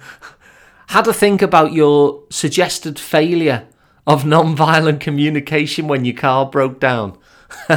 had 0.87 1.03
to 1.03 1.13
think 1.13 1.41
about 1.41 1.73
your 1.73 2.23
suggested 2.29 2.97
failure 2.97 3.67
of 4.07 4.25
non-violent 4.25 5.01
communication 5.01 5.87
when 5.87 6.05
your 6.05 6.15
car 6.15 6.49
broke 6.49 6.79
down. 6.79 7.17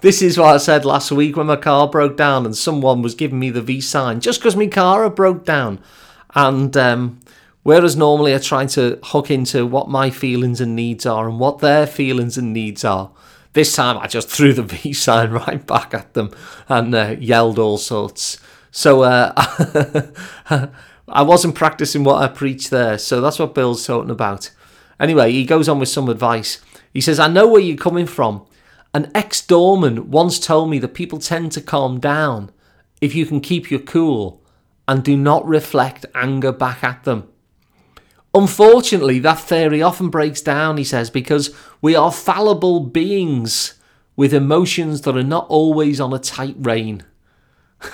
this 0.00 0.22
is 0.22 0.38
what 0.38 0.54
I 0.54 0.58
said 0.58 0.84
last 0.84 1.10
week 1.10 1.36
when 1.36 1.46
my 1.46 1.56
car 1.56 1.88
broke 1.88 2.16
down 2.16 2.44
and 2.44 2.56
someone 2.56 3.02
was 3.02 3.14
giving 3.14 3.38
me 3.38 3.50
the 3.50 3.62
V 3.62 3.80
sign 3.80 4.20
just 4.20 4.40
because 4.40 4.56
my 4.56 4.66
car 4.66 5.08
broke 5.10 5.44
down. 5.44 5.80
And 6.34 6.76
um, 6.76 7.20
whereas 7.62 7.96
normally 7.96 8.34
I 8.34 8.38
try 8.38 8.66
to 8.66 8.98
hook 9.02 9.30
into 9.30 9.66
what 9.66 9.88
my 9.88 10.10
feelings 10.10 10.60
and 10.60 10.76
needs 10.76 11.06
are 11.06 11.28
and 11.28 11.38
what 11.38 11.58
their 11.58 11.86
feelings 11.86 12.36
and 12.36 12.52
needs 12.52 12.84
are, 12.84 13.10
this 13.54 13.74
time 13.74 13.98
I 13.98 14.06
just 14.06 14.28
threw 14.28 14.52
the 14.52 14.62
V 14.64 14.92
sign 14.92 15.30
right 15.30 15.66
back 15.66 15.94
at 15.94 16.14
them 16.14 16.30
and 16.68 16.94
uh, 16.94 17.16
yelled 17.18 17.58
all 17.58 17.78
sorts. 17.78 18.38
So 18.70 19.02
uh, 19.02 19.32
I 21.08 21.22
wasn't 21.22 21.54
practicing 21.54 22.04
what 22.04 22.22
I 22.22 22.28
preached 22.28 22.70
there. 22.70 22.98
So 22.98 23.20
that's 23.20 23.38
what 23.38 23.54
Bill's 23.54 23.86
talking 23.86 24.10
about. 24.10 24.50
Anyway, 25.00 25.32
he 25.32 25.44
goes 25.44 25.68
on 25.68 25.78
with 25.78 25.88
some 25.88 26.08
advice. 26.08 26.60
He 26.92 27.00
says, 27.00 27.18
I 27.18 27.28
know 27.28 27.46
where 27.46 27.60
you're 27.60 27.76
coming 27.76 28.06
from. 28.06 28.44
An 28.94 29.10
ex 29.14 29.40
doorman 29.40 30.10
once 30.10 30.38
told 30.38 30.70
me 30.70 30.78
that 30.78 30.94
people 30.94 31.18
tend 31.18 31.52
to 31.52 31.60
calm 31.60 32.00
down 32.00 32.50
if 33.00 33.14
you 33.14 33.26
can 33.26 33.40
keep 33.40 33.70
your 33.70 33.80
cool 33.80 34.42
and 34.86 35.04
do 35.04 35.16
not 35.16 35.46
reflect 35.46 36.06
anger 36.14 36.52
back 36.52 36.82
at 36.82 37.04
them. 37.04 37.28
Unfortunately, 38.34 39.18
that 39.18 39.40
theory 39.40 39.82
often 39.82 40.08
breaks 40.08 40.40
down, 40.40 40.76
he 40.76 40.84
says, 40.84 41.10
because 41.10 41.54
we 41.80 41.94
are 41.94 42.12
fallible 42.12 42.80
beings 42.80 43.74
with 44.16 44.34
emotions 44.34 45.02
that 45.02 45.16
are 45.16 45.22
not 45.22 45.46
always 45.48 46.00
on 46.00 46.12
a 46.12 46.18
tight 46.18 46.56
rein. 46.58 47.04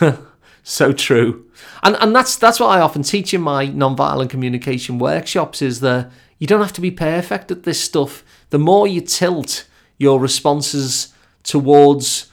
so 0.63 0.93
true. 0.93 1.51
And 1.83 1.97
and 2.01 2.15
that's 2.15 2.37
that's 2.37 2.59
what 2.59 2.71
I 2.71 2.81
often 2.81 3.03
teach 3.03 3.35
in 3.35 3.43
my 3.43 3.67
nonviolent 3.67 4.31
communication 4.31 4.99
workshops 4.99 5.61
is 5.61 5.81
that 5.81 6.11
you 6.39 6.47
don't 6.47 6.63
have 6.63 6.73
to 6.75 6.81
be 6.81 6.91
perfect 6.91 7.51
at 7.51 7.65
this 7.65 7.81
stuff. 7.81 8.25
The 8.51 8.59
more 8.59 8.87
you 8.87 9.01
tilt 9.01 9.67
your 9.99 10.21
responses 10.21 11.13
towards, 11.43 12.31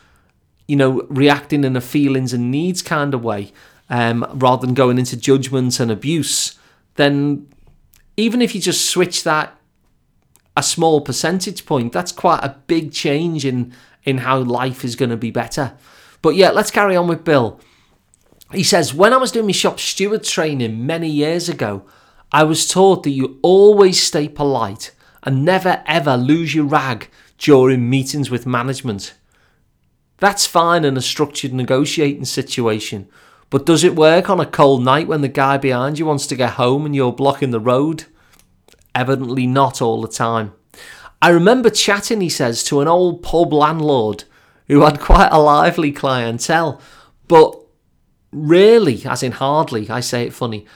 you 0.67 0.75
know, 0.75 1.05
reacting 1.09 1.63
in 1.63 1.75
a 1.75 1.81
feelings 1.81 2.33
and 2.33 2.51
needs 2.51 2.81
kind 2.81 3.13
of 3.13 3.23
way, 3.23 3.51
um, 3.89 4.25
rather 4.33 4.65
than 4.65 4.73
going 4.73 4.97
into 4.97 5.17
judgment 5.17 5.79
and 5.79 5.91
abuse, 5.91 6.57
then 6.95 7.47
even 8.17 8.41
if 8.41 8.55
you 8.55 8.61
just 8.61 8.89
switch 8.89 9.23
that 9.23 9.57
a 10.55 10.63
small 10.63 11.01
percentage 11.01 11.65
point, 11.65 11.93
that's 11.93 12.11
quite 12.11 12.43
a 12.43 12.57
big 12.67 12.91
change 12.91 13.45
in 13.45 13.73
in 14.03 14.19
how 14.19 14.39
life 14.39 14.83
is 14.83 14.95
going 14.95 15.11
to 15.11 15.17
be 15.17 15.31
better. 15.31 15.73
But 16.21 16.35
yeah, 16.35 16.51
let's 16.51 16.71
carry 16.71 16.95
on 16.95 17.07
with 17.07 17.23
Bill. 17.23 17.59
He 18.51 18.63
says, 18.63 18.93
When 18.93 19.13
I 19.13 19.17
was 19.17 19.31
doing 19.31 19.45
my 19.45 19.51
shop 19.51 19.79
steward 19.79 20.23
training 20.23 20.85
many 20.85 21.09
years 21.09 21.49
ago, 21.49 21.85
I 22.31 22.43
was 22.43 22.67
taught 22.67 23.03
that 23.03 23.11
you 23.11 23.39
always 23.41 24.01
stay 24.01 24.27
polite 24.27 24.91
and 25.23 25.45
never 25.45 25.83
ever 25.85 26.17
lose 26.17 26.55
your 26.55 26.65
rag 26.65 27.09
during 27.41 27.89
meetings 27.89 28.29
with 28.29 28.45
management. 28.45 29.15
That's 30.19 30.45
fine 30.45 30.85
in 30.85 30.95
a 30.95 31.01
structured 31.01 31.53
negotiating 31.53 32.25
situation, 32.25 33.09
but 33.49 33.65
does 33.65 33.83
it 33.83 33.95
work 33.95 34.29
on 34.29 34.39
a 34.39 34.45
cold 34.45 34.83
night 34.83 35.07
when 35.07 35.21
the 35.21 35.27
guy 35.27 35.57
behind 35.57 35.97
you 35.97 36.05
wants 36.05 36.27
to 36.27 36.35
get 36.35 36.51
home 36.51 36.85
and 36.85 36.95
you're 36.95 37.11
blocking 37.11 37.49
the 37.49 37.59
road? 37.59 38.05
Evidently 38.93 39.47
not 39.47 39.81
all 39.81 40.01
the 40.01 40.07
time. 40.07 40.53
I 41.19 41.29
remember 41.29 41.71
chatting, 41.71 42.21
he 42.21 42.29
says, 42.29 42.63
to 42.65 42.79
an 42.79 42.87
old 42.87 43.23
pub 43.23 43.51
landlord 43.51 44.25
who 44.67 44.81
had 44.81 44.99
quite 44.99 45.29
a 45.31 45.39
lively 45.39 45.91
clientele, 45.91 46.79
but 47.27 47.59
rarely, 48.31 49.03
as 49.05 49.23
in 49.23 49.31
hardly, 49.31 49.89
I 49.89 49.99
say 49.99 50.27
it 50.27 50.33
funny, 50.33 50.67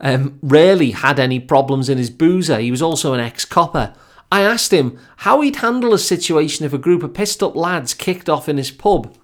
um, 0.00 0.38
rarely 0.42 0.92
had 0.92 1.20
any 1.20 1.38
problems 1.38 1.90
in 1.90 1.98
his 1.98 2.10
boozer. 2.10 2.60
He 2.60 2.70
was 2.70 2.82
also 2.82 3.12
an 3.12 3.20
ex 3.20 3.44
copper 3.44 3.94
I 4.34 4.40
asked 4.40 4.72
him 4.72 4.98
how 5.18 5.42
he'd 5.42 5.54
handle 5.62 5.94
a 5.94 5.98
situation 5.98 6.66
if 6.66 6.72
a 6.72 6.78
group 6.78 7.04
of 7.04 7.14
pissed 7.14 7.40
up 7.40 7.54
lads 7.54 7.94
kicked 7.94 8.28
off 8.28 8.48
in 8.48 8.56
his 8.56 8.72
pub. 8.72 9.16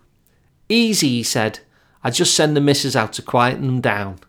Easy, 0.69 1.09
he 1.09 1.23
said. 1.25 1.59
I'd 2.05 2.15
just 2.15 2.33
send 2.33 2.57
the 2.57 2.61
missus 2.61 2.95
out 2.95 3.15
to 3.15 3.23
quieten 3.23 3.67
them 3.67 3.81
down. 3.81 4.21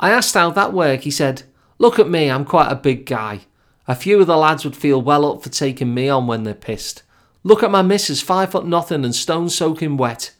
I 0.00 0.08
asked 0.08 0.32
how 0.32 0.48
that 0.48 0.72
worked. 0.72 1.04
He 1.04 1.10
said, 1.10 1.42
Look 1.76 1.98
at 1.98 2.08
me, 2.08 2.30
I'm 2.30 2.46
quite 2.46 2.72
a 2.72 2.74
big 2.74 3.04
guy. 3.04 3.40
A 3.86 3.94
few 3.94 4.18
of 4.18 4.26
the 4.26 4.38
lads 4.38 4.64
would 4.64 4.74
feel 4.74 5.02
well 5.02 5.30
up 5.30 5.42
for 5.42 5.50
taking 5.50 5.92
me 5.92 6.08
on 6.08 6.26
when 6.26 6.44
they're 6.44 6.54
pissed. 6.54 7.02
Look 7.44 7.62
at 7.62 7.70
my 7.70 7.82
missus, 7.82 8.22
five 8.22 8.52
foot 8.52 8.64
nothing 8.64 9.04
and 9.04 9.14
stone 9.14 9.50
soaking 9.50 9.98
wet. 9.98 10.32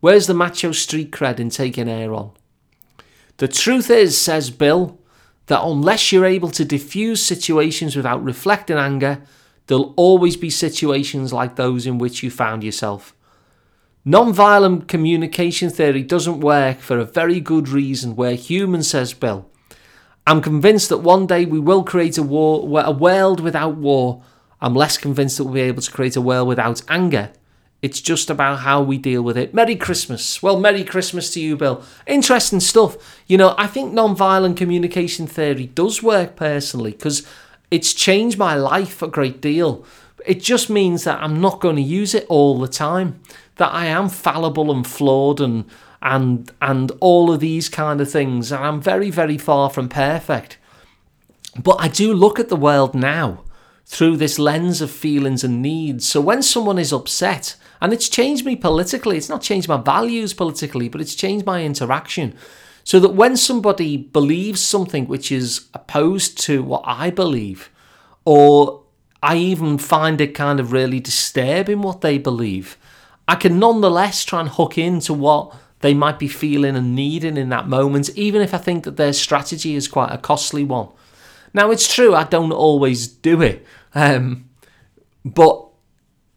Where's 0.00 0.26
the 0.26 0.34
macho 0.34 0.72
street 0.72 1.12
cred 1.12 1.38
in 1.38 1.50
taking 1.50 1.88
air 1.88 2.12
on? 2.12 2.32
The 3.36 3.46
truth 3.46 3.88
is, 3.88 4.18
says 4.18 4.50
Bill, 4.50 4.98
that 5.46 5.62
unless 5.62 6.12
you're 6.12 6.24
able 6.24 6.50
to 6.50 6.64
diffuse 6.64 7.24
situations 7.24 7.96
without 7.96 8.22
reflecting 8.22 8.76
anger, 8.76 9.22
there'll 9.66 9.94
always 9.96 10.36
be 10.36 10.50
situations 10.50 11.32
like 11.32 11.56
those 11.56 11.86
in 11.86 11.98
which 11.98 12.22
you 12.22 12.30
found 12.30 12.64
yourself. 12.64 13.14
Non-violent 14.04 14.88
communication 14.88 15.70
theory 15.70 16.02
doesn't 16.02 16.40
work 16.40 16.78
for 16.78 16.98
a 16.98 17.04
very 17.04 17.40
good 17.40 17.68
reason. 17.68 18.16
We're 18.16 18.34
human, 18.34 18.82
says 18.82 19.14
Bill. 19.14 19.48
I'm 20.26 20.40
convinced 20.40 20.88
that 20.88 20.98
one 20.98 21.26
day 21.26 21.44
we 21.44 21.60
will 21.60 21.84
create 21.84 22.18
a 22.18 22.22
war, 22.22 22.82
a 22.84 22.90
world 22.90 23.40
without 23.40 23.76
war. 23.76 24.22
I'm 24.60 24.74
less 24.74 24.96
convinced 24.96 25.36
that 25.38 25.44
we'll 25.44 25.54
be 25.54 25.60
able 25.62 25.82
to 25.82 25.90
create 25.90 26.16
a 26.16 26.20
world 26.20 26.48
without 26.48 26.82
anger. 26.88 27.32
It's 27.82 28.00
just 28.00 28.30
about 28.30 28.60
how 28.60 28.80
we 28.80 28.96
deal 28.96 29.22
with 29.22 29.36
it. 29.36 29.52
Merry 29.52 29.74
Christmas. 29.74 30.40
Well, 30.40 30.58
Merry 30.58 30.84
Christmas 30.84 31.34
to 31.34 31.40
you, 31.40 31.56
Bill. 31.56 31.82
Interesting 32.06 32.60
stuff. 32.60 32.96
You 33.26 33.36
know, 33.36 33.56
I 33.58 33.66
think 33.66 33.92
non-violent 33.92 34.56
communication 34.56 35.26
theory 35.26 35.66
does 35.66 36.00
work 36.00 36.36
personally 36.36 36.92
because 36.92 37.26
it's 37.72 37.92
changed 37.92 38.38
my 38.38 38.54
life 38.54 39.02
a 39.02 39.08
great 39.08 39.40
deal. 39.40 39.84
It 40.24 40.40
just 40.40 40.70
means 40.70 41.02
that 41.02 41.20
I'm 41.20 41.40
not 41.40 41.60
going 41.60 41.74
to 41.74 41.82
use 41.82 42.14
it 42.14 42.24
all 42.28 42.60
the 42.60 42.68
time. 42.68 43.20
That 43.56 43.72
I 43.72 43.86
am 43.86 44.08
fallible 44.08 44.70
and 44.70 44.86
flawed 44.86 45.40
and 45.40 45.64
and 46.00 46.50
and 46.60 46.90
all 47.00 47.32
of 47.32 47.40
these 47.40 47.68
kind 47.68 48.00
of 48.00 48.10
things 48.10 48.50
and 48.50 48.64
I'm 48.64 48.80
very 48.80 49.10
very 49.10 49.38
far 49.38 49.70
from 49.70 49.88
perfect. 49.88 50.58
But 51.60 51.76
I 51.80 51.88
do 51.88 52.14
look 52.14 52.38
at 52.38 52.48
the 52.48 52.56
world 52.56 52.94
now 52.94 53.44
through 53.84 54.16
this 54.16 54.38
lens 54.38 54.80
of 54.80 54.90
feelings 54.90 55.44
and 55.44 55.60
needs. 55.60 56.08
So 56.08 56.20
when 56.20 56.42
someone 56.42 56.78
is 56.78 56.92
upset, 56.92 57.56
and 57.82 57.92
it's 57.92 58.08
changed 58.08 58.46
me 58.46 58.54
politically, 58.54 59.16
it's 59.16 59.28
not 59.28 59.42
changed 59.42 59.68
my 59.68 59.76
values 59.76 60.32
politically, 60.32 60.88
but 60.88 61.00
it's 61.00 61.16
changed 61.16 61.44
my 61.44 61.64
interaction. 61.64 62.32
So 62.84 63.00
that 63.00 63.14
when 63.14 63.36
somebody 63.36 63.96
believes 63.96 64.60
something 64.60 65.08
which 65.08 65.32
is 65.32 65.66
opposed 65.74 66.40
to 66.42 66.62
what 66.62 66.84
I 66.86 67.10
believe, 67.10 67.70
or 68.24 68.84
I 69.20 69.36
even 69.36 69.78
find 69.78 70.20
it 70.20 70.32
kind 70.32 70.60
of 70.60 70.70
really 70.70 71.00
disturbing 71.00 71.82
what 71.82 72.02
they 72.02 72.18
believe, 72.18 72.78
I 73.26 73.34
can 73.34 73.58
nonetheless 73.58 74.24
try 74.24 74.38
and 74.38 74.48
hook 74.48 74.78
into 74.78 75.12
what 75.12 75.52
they 75.80 75.92
might 75.92 76.20
be 76.20 76.28
feeling 76.28 76.76
and 76.76 76.94
needing 76.94 77.36
in 77.36 77.48
that 77.48 77.66
moment, 77.66 78.10
even 78.10 78.42
if 78.42 78.54
I 78.54 78.58
think 78.58 78.84
that 78.84 78.96
their 78.96 79.12
strategy 79.12 79.74
is 79.74 79.88
quite 79.88 80.12
a 80.12 80.18
costly 80.18 80.62
one. 80.62 80.86
Now, 81.52 81.72
it's 81.72 81.92
true, 81.92 82.14
I 82.14 82.22
don't 82.22 82.52
always 82.52 83.08
do 83.08 83.42
it, 83.42 83.66
um, 83.92 84.48
but 85.24 85.71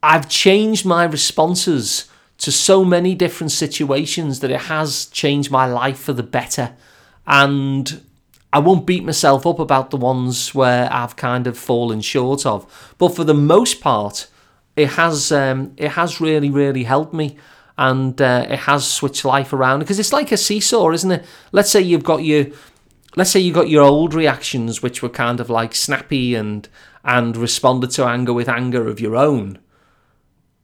I've 0.06 0.30
changed 0.30 0.86
my 0.86 1.04
responses 1.04 2.08
to 2.38 2.52
so 2.52 2.86
many 2.86 3.15
different 3.15 3.52
situations 3.52 4.39
that 4.41 4.52
it 4.52 4.62
has 4.62 5.08
changed 5.08 5.50
my 5.50 5.65
life 5.65 5.98
for 5.98 6.13
the 6.13 6.22
better. 6.22 6.76
And 7.26 8.04
I 8.54 8.60
won't 8.60 8.86
beat 8.86 9.04
myself 9.04 9.48
up 9.48 9.58
about 9.58 9.89
the 9.89 9.98
ones 9.98 10.54
where 10.54 10.94
I've 10.94 11.15
kind 11.15 11.48
of 11.48 11.58
fallen 11.58 12.02
short 12.02 12.46
of. 12.46 12.94
But 13.00 13.15
for 13.15 13.24
the 13.24 13.34
most 13.34 13.82
part, 13.82 14.28
it 14.76 14.89
has 14.89 15.32
um, 15.32 15.74
it 15.76 15.89
has 15.94 16.22
really 16.22 16.52
really 16.52 16.84
helped 16.84 17.13
me, 17.13 17.38
and 17.76 18.22
uh, 18.22 18.46
it 18.48 18.60
has 18.60 18.88
switched 18.88 19.26
life 19.26 19.54
around 19.54 19.80
because 19.80 19.98
it's 19.98 20.13
like 20.13 20.32
a 20.32 20.38
seesaw, 20.38 20.91
isn't 20.91 21.12
it? 21.12 21.26
Let's 21.52 21.72
say 21.72 21.82
you've 21.82 22.04
got 22.04 22.24
your 22.24 22.46
let's 23.15 23.32
say 23.32 23.39
you 23.39 23.52
got 23.52 23.70
your 23.70 23.84
old 23.84 24.13
reactions 24.13 24.84
which 24.84 25.02
were 25.02 25.10
kind 25.10 25.39
of 25.39 25.50
like 25.50 25.74
snappy 25.74 26.36
and 26.36 26.70
and 27.04 27.36
responded 27.36 27.89
to 27.91 28.06
anger 28.06 28.34
with 28.34 28.48
anger 28.48 28.88
of 28.88 29.00
your 29.00 29.15
own 29.15 29.58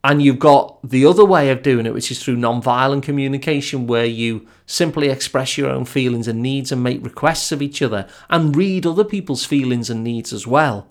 and 0.04 0.20
you've 0.20 0.38
got 0.38 0.78
the 0.82 1.06
other 1.06 1.24
way 1.24 1.50
of 1.50 1.62
doing 1.62 1.86
it 1.86 1.94
which 1.94 2.10
is 2.10 2.22
through 2.22 2.36
non-violent 2.36 3.04
communication 3.04 3.86
where 3.86 4.04
you 4.04 4.46
simply 4.66 5.08
express 5.08 5.56
your 5.56 5.70
own 5.70 5.84
feelings 5.84 6.26
and 6.26 6.42
needs 6.42 6.72
and 6.72 6.82
make 6.82 7.04
requests 7.04 7.52
of 7.52 7.62
each 7.62 7.80
other 7.80 8.08
and 8.28 8.56
read 8.56 8.84
other 8.84 9.04
people's 9.04 9.44
feelings 9.44 9.88
and 9.88 10.02
needs 10.02 10.32
as 10.32 10.46
well. 10.46 10.88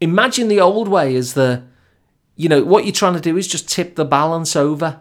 Imagine 0.00 0.48
the 0.48 0.60
old 0.60 0.88
way 0.88 1.14
as 1.14 1.34
the 1.34 1.64
you 2.36 2.48
know 2.48 2.64
what 2.64 2.84
you're 2.84 2.92
trying 2.92 3.14
to 3.14 3.20
do 3.20 3.36
is 3.36 3.48
just 3.48 3.68
tip 3.68 3.96
the 3.96 4.04
balance 4.04 4.54
over. 4.54 5.00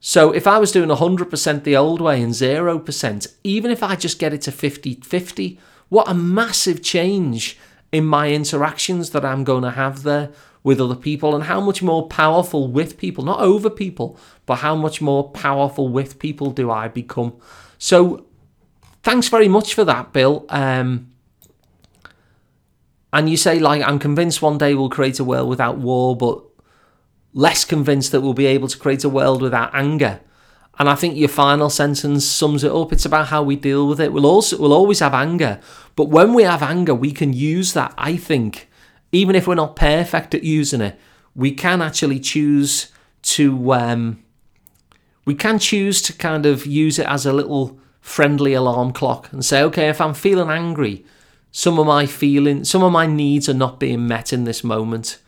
So 0.00 0.32
if 0.32 0.46
I 0.46 0.58
was 0.58 0.72
doing 0.72 0.88
100% 0.88 1.62
the 1.62 1.76
old 1.76 2.00
way 2.00 2.20
and 2.20 2.32
0%, 2.32 3.34
even 3.44 3.70
if 3.70 3.82
I 3.84 3.94
just 3.94 4.18
get 4.18 4.32
it 4.32 4.42
to 4.42 4.52
50 4.52 4.94
50, 4.96 5.60
what 5.90 6.08
a 6.08 6.14
massive 6.14 6.82
change 6.82 7.58
in 7.92 8.06
my 8.06 8.30
interactions 8.30 9.10
that 9.10 9.24
I'm 9.24 9.44
going 9.44 9.62
to 9.62 9.72
have 9.72 10.02
there 10.02 10.30
with 10.64 10.80
other 10.80 10.94
people 10.94 11.34
and 11.34 11.44
how 11.44 11.60
much 11.60 11.82
more 11.82 12.06
powerful 12.06 12.68
with 12.68 12.96
people, 12.96 13.24
not 13.24 13.40
over 13.40 13.68
people, 13.68 14.16
but 14.46 14.56
how 14.56 14.76
much 14.76 15.00
more 15.00 15.30
powerful 15.30 15.88
with 15.88 16.18
people 16.18 16.50
do 16.50 16.70
I 16.70 16.88
become. 16.88 17.34
So 17.78 18.26
thanks 19.02 19.28
very 19.28 19.48
much 19.48 19.74
for 19.74 19.84
that, 19.84 20.12
Bill. 20.12 20.46
Um, 20.48 21.12
and 23.12 23.28
you 23.28 23.36
say, 23.36 23.58
like, 23.58 23.82
I'm 23.82 23.98
convinced 23.98 24.40
one 24.40 24.58
day 24.58 24.74
we'll 24.74 24.88
create 24.88 25.18
a 25.18 25.24
world 25.24 25.48
without 25.48 25.78
war, 25.78 26.16
but 26.16 26.42
less 27.34 27.64
convinced 27.64 28.12
that 28.12 28.20
we'll 28.20 28.34
be 28.34 28.46
able 28.46 28.68
to 28.68 28.78
create 28.78 29.04
a 29.04 29.08
world 29.08 29.42
without 29.42 29.74
anger. 29.74 30.20
And 30.78 30.88
I 30.88 30.94
think 30.94 31.16
your 31.16 31.28
final 31.28 31.68
sentence 31.68 32.24
sums 32.24 32.64
it 32.64 32.72
up. 32.72 32.92
It's 32.92 33.04
about 33.04 33.28
how 33.28 33.42
we 33.42 33.56
deal 33.56 33.86
with 33.86 34.00
it. 34.00 34.12
We'll 34.12 34.26
also 34.26 34.58
we'll 34.58 34.72
always 34.72 35.00
have 35.00 35.12
anger, 35.12 35.60
but 35.96 36.08
when 36.08 36.32
we 36.32 36.44
have 36.44 36.62
anger, 36.62 36.94
we 36.94 37.12
can 37.12 37.32
use 37.32 37.74
that. 37.74 37.92
I 37.98 38.16
think, 38.16 38.70
even 39.12 39.36
if 39.36 39.46
we're 39.46 39.54
not 39.54 39.76
perfect 39.76 40.34
at 40.34 40.42
using 40.42 40.80
it, 40.80 40.98
we 41.34 41.52
can 41.52 41.80
actually 41.80 42.18
choose 42.18 42.90
to 43.22 43.72
um, 43.72 44.22
we 45.24 45.34
can 45.34 45.58
choose 45.58 46.02
to 46.02 46.12
kind 46.12 46.46
of 46.46 46.66
use 46.66 46.98
it 46.98 47.06
as 47.06 47.24
a 47.24 47.32
little 47.32 47.78
friendly 48.00 48.52
alarm 48.52 48.92
clock 48.92 49.32
and 49.32 49.44
say, 49.44 49.62
okay, 49.62 49.88
if 49.88 50.00
I'm 50.00 50.14
feeling 50.14 50.50
angry, 50.50 51.04
some 51.52 51.78
of 51.78 51.86
my 51.86 52.06
feeling, 52.06 52.64
some 52.64 52.82
of 52.82 52.92
my 52.92 53.06
needs 53.06 53.48
are 53.48 53.54
not 53.54 53.78
being 53.78 54.08
met 54.08 54.32
in 54.32 54.44
this 54.44 54.64
moment. 54.64 55.18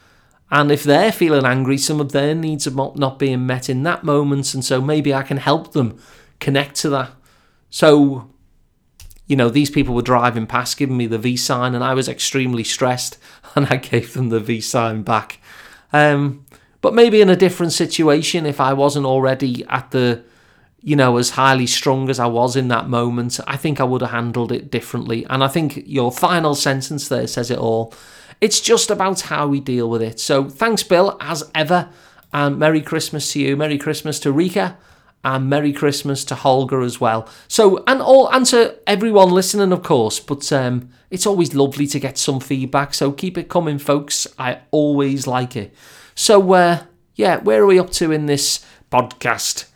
And 0.51 0.73
if 0.73 0.83
they're 0.83 1.13
feeling 1.13 1.45
angry, 1.45 1.79
some 1.79 2.01
of 2.01 2.13
their 2.13 2.35
needs 2.35 2.67
are 2.67 2.93
not 2.97 3.19
being 3.19 3.47
met 3.47 3.69
in 3.71 3.83
that 3.85 4.05
moment. 4.05 4.55
And 4.55 4.65
so 4.65 4.81
maybe 4.81 5.15
I 5.15 5.23
can 5.23 5.37
help 5.37 5.73
them 5.73 5.99
connect 6.41 6.77
to 6.77 6.91
that. 6.91 7.13
So, 7.71 8.31
you 9.27 9.37
know, 9.37 9.49
these 9.49 9.71
people 9.71 9.95
were 9.95 10.03
driving 10.03 10.47
past 10.47 10.77
giving 10.77 10.97
me 10.97 11.07
the 11.07 11.19
V 11.19 11.37
sign, 11.37 11.75
and 11.75 11.83
I 11.83 11.95
was 11.95 12.09
extremely 12.09 12.65
stressed, 12.65 13.19
and 13.57 13.67
I 13.71 13.77
gave 13.77 14.15
them 14.15 14.29
the 14.29 14.41
V 14.41 14.61
sign 14.61 15.03
back. 15.03 15.39
Um, 15.93 16.45
but 16.81 16.95
maybe 16.95 17.21
in 17.21 17.31
a 17.31 17.37
different 17.37 17.73
situation, 17.73 18.45
if 18.45 18.61
I 18.61 18.73
wasn't 18.73 19.07
already 19.07 19.65
at 19.67 19.91
the, 19.91 20.23
you 20.83 20.97
know, 20.97 21.17
as 21.17 21.31
highly 21.31 21.67
strung 21.67 22.11
as 22.11 22.19
I 22.19 22.27
was 22.27 22.57
in 22.57 22.69
that 22.69 22.89
moment, 22.89 23.41
I 23.47 23.57
think 23.57 23.81
I 23.81 23.85
would 23.85 24.03
have 24.03 24.11
handled 24.11 24.53
it 24.53 24.71
differently. 24.71 25.25
And 25.31 25.43
I 25.43 25.49
think 25.49 25.83
your 25.87 26.13
final 26.13 26.55
sentence 26.55 27.09
there 27.09 27.27
says 27.27 27.51
it 27.51 27.59
all. 27.59 27.95
It's 28.41 28.61
just 28.61 28.91
about 28.91 29.23
how 29.23 29.47
we 29.47 29.61
deal 29.61 29.89
with 29.89 30.03
it. 30.03 30.21
So 30.21 30.51
thanks, 30.51 30.83
Bill, 30.83 31.17
as 31.21 31.51
ever. 31.55 31.89
And 32.33 32.59
Merry 32.59 32.83
Christmas 32.83 33.33
to 33.33 33.41
you. 33.41 33.57
Merry 33.57 33.79
Christmas 33.79 34.19
to 34.21 34.33
Rika. 34.33 34.77
And 35.25 35.49
Merry 35.49 35.73
Christmas 35.73 36.25
to 36.27 36.35
Holger 36.35 36.83
as 36.83 37.01
well. 37.01 37.29
So 37.49 37.83
and 37.87 38.03
all 38.03 38.29
and 38.31 38.45
to 38.47 38.77
everyone 38.87 39.31
listening, 39.31 39.73
of 39.73 39.83
course. 39.83 40.21
But 40.21 40.53
um, 40.53 40.91
it's 41.11 41.27
always 41.27 41.55
lovely 41.55 41.87
to 41.89 41.99
get 41.99 42.19
some 42.19 42.41
feedback. 42.41 42.93
So 42.93 43.11
keep 43.11 43.39
it 43.39 43.49
coming, 43.49 43.79
folks. 43.79 44.27
I 44.39 44.61
always 44.71 45.27
like 45.27 45.57
it. 45.57 45.75
So 46.15 46.53
uh, 46.53 46.83
yeah, 47.15 47.39
where 47.39 47.63
are 47.63 47.67
we 47.67 47.79
up 47.79 47.91
to 47.93 48.13
in 48.13 48.27
this 48.27 48.65
podcast? 48.91 49.67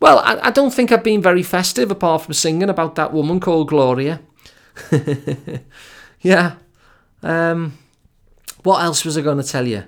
Well, 0.00 0.18
I, 0.18 0.48
I 0.48 0.50
don't 0.50 0.72
think 0.72 0.90
I've 0.90 1.04
been 1.04 1.22
very 1.22 1.42
festive 1.42 1.90
apart 1.90 2.22
from 2.22 2.34
singing 2.34 2.68
about 2.68 2.94
that 2.96 3.12
woman 3.12 3.40
called 3.40 3.68
Gloria. 3.68 4.20
yeah. 6.20 6.56
Um, 7.22 7.78
what 8.62 8.82
else 8.82 9.04
was 9.04 9.16
I 9.16 9.22
going 9.22 9.38
to 9.38 9.48
tell 9.48 9.66
you? 9.66 9.84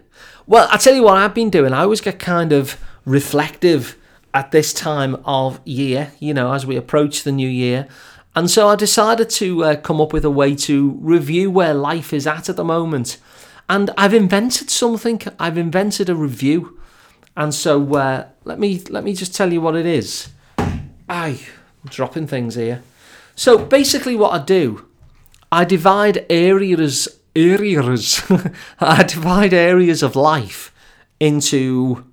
Well, 0.47 0.69
I 0.71 0.77
tell 0.77 0.95
you 0.95 1.03
what 1.03 1.17
I've 1.17 1.35
been 1.35 1.51
doing. 1.51 1.73
I 1.73 1.83
always 1.83 2.01
get 2.01 2.19
kind 2.19 2.53
of 2.53 2.81
reflective 3.05 3.97
at 4.35 4.51
this 4.51 4.75
time 4.75 5.15
of 5.25 5.61
year, 5.65 6.13
you 6.19 6.35
know, 6.35 6.53
as 6.53 6.67
we 6.67 6.77
approach 6.77 7.23
the 7.23 7.33
new 7.33 7.49
year. 7.49 7.87
And 8.35 8.51
so 8.51 8.69
I 8.69 8.75
decided 8.75 9.31
to 9.31 9.65
uh, 9.65 9.77
come 9.77 10.01
up 10.01 10.13
with 10.13 10.25
a 10.25 10.31
way 10.31 10.57
to 10.57 10.99
review 11.01 11.53
where 11.53 11.73
life 11.73 12.13
is 12.13 12.27
at 12.27 12.49
at 12.49 12.57
the 12.57 12.65
moment. 12.65 13.19
And 13.69 13.91
I've 13.97 14.13
invented 14.13 14.71
something. 14.71 15.23
I've 15.39 15.57
invented 15.57 16.11
a 16.11 16.17
review. 16.17 16.81
And 17.37 17.55
so 17.55 17.95
uh, 17.95 18.27
let 18.45 18.59
me 18.59 18.81
let 18.91 19.05
me 19.05 19.15
just 19.15 19.35
tell 19.35 19.53
you 19.53 19.61
what 19.61 19.77
it 19.77 19.87
is. 19.87 20.29
I 21.09 21.41
dropping 21.87 22.27
things 22.27 22.57
here. 22.57 22.83
So 23.37 23.59
basically, 23.59 24.17
what 24.17 24.33
I 24.33 24.45
do, 24.45 24.87
I 25.51 25.65
divide 25.65 26.27
areas 26.29 27.09
areas. 27.37 28.23
I 28.81 29.03
divide 29.05 29.53
areas 29.53 30.03
of 30.03 30.17
life 30.17 30.73
into 31.21 32.05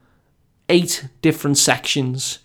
eight 0.70 1.08
different 1.22 1.58
sections. 1.58 2.40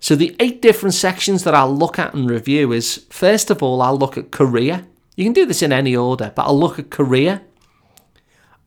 So 0.00 0.14
the 0.14 0.36
eight 0.40 0.62
different 0.62 0.94
sections 0.94 1.44
that 1.44 1.54
I'll 1.54 1.74
look 1.74 1.98
at 1.98 2.14
and 2.14 2.28
review 2.28 2.72
is 2.72 3.06
first 3.10 3.50
of 3.50 3.62
all, 3.62 3.82
I'll 3.82 3.98
look 3.98 4.16
at 4.16 4.30
career. 4.30 4.86
You 5.16 5.24
can 5.24 5.32
do 5.32 5.46
this 5.46 5.62
in 5.62 5.72
any 5.72 5.96
order, 5.96 6.32
but 6.34 6.42
I'll 6.46 6.58
look 6.58 6.78
at 6.78 6.90
career. 6.90 7.42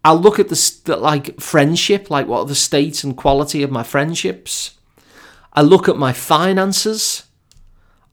I'll 0.04 0.20
look 0.20 0.40
at 0.40 0.50
the, 0.50 0.98
like 0.98 1.40
friendship, 1.40 2.10
like 2.10 2.28
what 2.28 2.40
are 2.40 2.46
the 2.46 2.56
state 2.56 3.04
and 3.04 3.16
quality 3.16 3.64
of 3.64 3.72
my 3.72 3.84
friendships. 3.84 4.78
I 5.54 5.62
look 5.62 5.90
at 5.90 5.98
my 5.98 6.14
finances. 6.14 7.24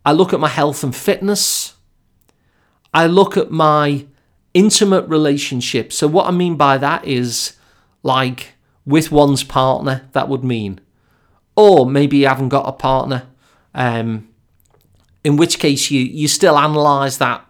I 0.04 0.12
look 0.12 0.32
at 0.32 0.40
my 0.40 0.48
health 0.48 0.82
and 0.82 0.94
fitness. 0.94 1.74
I 2.92 3.06
look 3.06 3.36
at 3.36 3.50
my 3.50 4.06
intimate 4.54 5.06
relationship. 5.08 5.92
So, 5.92 6.06
what 6.08 6.26
I 6.26 6.30
mean 6.30 6.56
by 6.56 6.78
that 6.78 7.04
is 7.04 7.56
like 8.02 8.54
with 8.86 9.10
one's 9.10 9.44
partner, 9.44 10.08
that 10.12 10.28
would 10.28 10.44
mean. 10.44 10.80
Or 11.56 11.84
maybe 11.84 12.18
you 12.18 12.28
haven't 12.28 12.50
got 12.50 12.68
a 12.68 12.72
partner, 12.72 13.26
um, 13.74 14.28
in 15.24 15.36
which 15.36 15.58
case 15.58 15.90
you, 15.90 16.00
you 16.00 16.28
still 16.28 16.56
analyse 16.56 17.16
that 17.16 17.44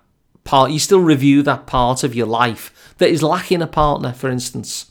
part, 0.45 0.71
you 0.71 0.79
still 0.79 1.01
review 1.01 1.43
that 1.43 1.67
part 1.67 2.03
of 2.03 2.15
your 2.15 2.27
life 2.27 2.95
that 2.99 3.11
is 3.11 3.23
lacking 3.23 3.61
a 3.61 3.67
partner, 3.67 4.13
for 4.13 4.31
instance. 4.31 4.91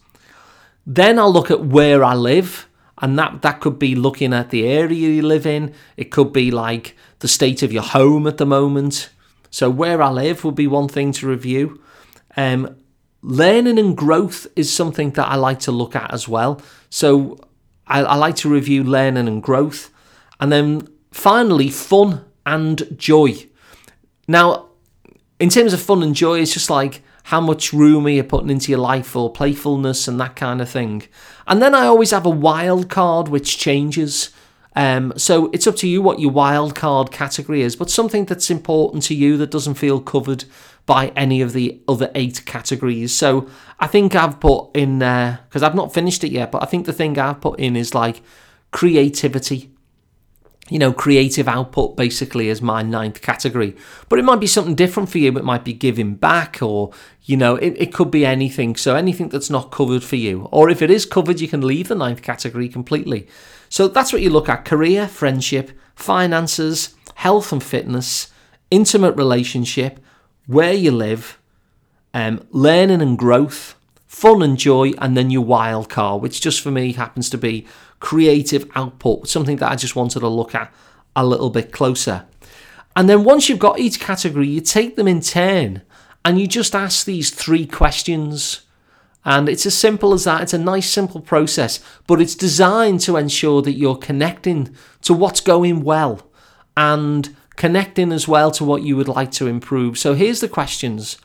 Then 0.85 1.17
I'll 1.17 1.33
look 1.33 1.49
at 1.49 1.65
where 1.65 2.03
I 2.03 2.13
live, 2.13 2.67
and 3.01 3.17
that, 3.17 3.41
that 3.41 3.59
could 3.59 3.79
be 3.79 3.95
looking 3.95 4.33
at 4.33 4.51
the 4.51 4.67
area 4.67 5.09
you 5.09 5.23
live 5.23 5.47
in, 5.47 5.73
it 5.97 6.11
could 6.11 6.31
be 6.31 6.51
like 6.51 6.95
the 7.19 7.27
state 7.27 7.63
of 7.63 7.73
your 7.73 7.83
home 7.83 8.27
at 8.27 8.37
the 8.37 8.45
moment. 8.45 9.09
So, 9.49 9.69
where 9.69 10.01
I 10.01 10.09
live 10.09 10.43
would 10.43 10.55
be 10.55 10.67
one 10.67 10.89
thing 10.89 11.11
to 11.13 11.27
review. 11.27 11.81
Um, 12.37 12.75
learning 13.25 13.79
and 13.79 13.97
growth 13.97 14.45
is 14.55 14.71
something 14.71 15.09
that 15.11 15.27
I 15.27 15.35
like 15.35 15.59
to 15.61 15.71
look 15.71 15.95
at 15.95 16.13
as 16.13 16.27
well. 16.27 16.61
So 16.91 17.39
I, 17.87 18.03
I 18.03 18.15
like 18.15 18.35
to 18.37 18.49
review 18.49 18.83
learning 18.83 19.27
and 19.27 19.41
growth. 19.41 19.89
And 20.39 20.51
then 20.51 20.87
finally, 21.11 21.69
fun 21.69 22.23
and 22.45 22.87
joy. 22.97 23.47
Now, 24.27 24.67
in 25.39 25.49
terms 25.49 25.73
of 25.73 25.81
fun 25.81 26.03
and 26.03 26.15
joy, 26.15 26.39
it's 26.39 26.53
just 26.53 26.69
like 26.69 27.01
how 27.23 27.41
much 27.41 27.73
room 27.73 28.05
are 28.05 28.09
you 28.09 28.23
putting 28.23 28.51
into 28.51 28.71
your 28.71 28.79
life 28.79 29.07
for 29.07 29.31
playfulness 29.31 30.07
and 30.07 30.19
that 30.19 30.35
kind 30.35 30.61
of 30.61 30.69
thing. 30.69 31.07
And 31.47 31.59
then 31.63 31.73
I 31.73 31.87
always 31.87 32.11
have 32.11 32.27
a 32.27 32.29
wild 32.29 32.89
card 32.89 33.27
which 33.27 33.57
changes. 33.57 34.29
Um, 34.75 35.13
so 35.15 35.49
it's 35.53 35.67
up 35.67 35.77
to 35.77 35.87
you 35.87 36.01
what 36.01 36.19
your 36.19 36.31
wild 36.31 36.75
card 36.75 37.11
category 37.11 37.61
is, 37.61 37.75
but 37.75 37.89
something 37.89 38.25
that's 38.25 38.49
important 38.49 39.03
to 39.03 39.15
you 39.15 39.37
that 39.37 39.51
doesn't 39.51 39.75
feel 39.75 40.01
covered 40.01 40.45
by 40.85 41.07
any 41.15 41.41
of 41.41 41.53
the 41.53 41.81
other 41.87 42.11
eight 42.13 42.45
categories. 42.45 43.13
So 43.15 43.49
I 43.79 43.87
think 43.87 44.15
I've 44.15 44.39
put 44.39 44.75
in 44.75 44.99
there, 44.99 45.39
because 45.47 45.63
I've 45.63 45.75
not 45.75 45.93
finished 45.93 46.23
it 46.23 46.31
yet, 46.31 46.51
but 46.51 46.61
I 46.61 46.65
think 46.65 46.85
the 46.85 46.93
thing 46.93 47.17
I've 47.17 47.41
put 47.41 47.59
in 47.59 47.75
is 47.75 47.95
like 47.95 48.21
creativity 48.71 49.71
you 50.69 50.79
know, 50.79 50.91
creative 50.91 51.47
output 51.47 51.95
basically 51.95 52.49
is 52.49 52.61
my 52.61 52.81
ninth 52.81 53.21
category. 53.21 53.75
But 54.09 54.17
it 54.17 54.25
might 54.25 54.39
be 54.39 54.47
something 54.47 54.73
different 54.73 55.09
for 55.09 55.19
you. 55.19 55.37
It 55.37 55.43
might 55.43 55.63
be 55.63 55.73
giving 55.73 56.15
back 56.15 56.61
or, 56.61 56.91
you 57.23 57.37
know, 57.37 57.55
it, 57.55 57.75
it 57.77 57.93
could 57.93 58.09
be 58.09 58.25
anything. 58.25 58.75
So 58.75 58.95
anything 58.95 59.29
that's 59.29 59.51
not 59.51 59.71
covered 59.71 60.03
for 60.03 60.15
you. 60.15 60.49
Or 60.51 60.69
if 60.69 60.81
it 60.81 60.89
is 60.89 61.05
covered, 61.05 61.39
you 61.39 61.47
can 61.47 61.61
leave 61.61 61.87
the 61.87 61.95
ninth 61.95 62.23
category 62.23 62.67
completely. 62.67 63.27
So 63.75 63.89
that's 63.89 64.13
what 64.13 64.21
you 64.21 64.29
look 64.29 64.47
at 64.47 64.63
career, 64.63 65.05
friendship, 65.05 65.69
finances, 65.95 66.95
health 67.15 67.51
and 67.51 67.61
fitness, 67.61 68.31
intimate 68.71 69.17
relationship, 69.17 69.99
where 70.47 70.71
you 70.71 70.91
live, 70.91 71.37
um, 72.13 72.47
learning 72.51 73.01
and 73.01 73.17
growth, 73.17 73.75
fun 74.07 74.41
and 74.41 74.57
joy, 74.57 74.93
and 74.99 75.17
then 75.17 75.29
your 75.29 75.43
wild 75.43 75.89
card, 75.89 76.21
which 76.21 76.39
just 76.39 76.61
for 76.61 76.71
me 76.71 76.93
happens 76.93 77.29
to 77.31 77.37
be 77.37 77.67
creative 77.99 78.71
output, 78.75 79.27
something 79.27 79.57
that 79.57 79.73
I 79.73 79.75
just 79.75 79.93
wanted 79.93 80.21
to 80.21 80.29
look 80.29 80.55
at 80.55 80.73
a 81.13 81.25
little 81.25 81.49
bit 81.49 81.73
closer. 81.73 82.25
And 82.95 83.09
then 83.09 83.25
once 83.25 83.49
you've 83.49 83.59
got 83.59 83.77
each 83.77 83.99
category, 83.99 84.47
you 84.47 84.61
take 84.61 84.95
them 84.95 85.09
in 85.09 85.19
turn 85.19 85.81
and 86.23 86.39
you 86.39 86.47
just 86.47 86.75
ask 86.75 87.05
these 87.05 87.29
three 87.29 87.67
questions. 87.67 88.61
And 89.25 89.49
it's 89.49 89.65
as 89.65 89.73
simple 89.73 90.13
as 90.13 90.23
that. 90.25 90.43
It's 90.43 90.53
a 90.53 90.59
nice, 90.59 90.87
simple 90.87 91.19
process, 91.19 91.79
but 92.05 92.21
it's 92.21 92.35
designed 92.35 93.01
to 93.01 93.17
ensure 93.17 93.63
that 93.63 93.73
you're 93.73 93.97
connecting 93.97 94.75
to 95.01 95.13
what's 95.13 95.41
going 95.41 95.83
well 95.83 96.21
and 96.77 97.35
connecting 97.55 98.11
as 98.11 98.27
well 98.27 98.51
to 98.51 98.63
what 98.63 98.83
you 98.83 98.95
would 98.95 99.07
like 99.07 99.31
to 99.31 99.47
improve. 99.47 99.97
So 99.97 100.13
here's 100.13 100.41
the 100.41 100.47
questions. 100.47 101.17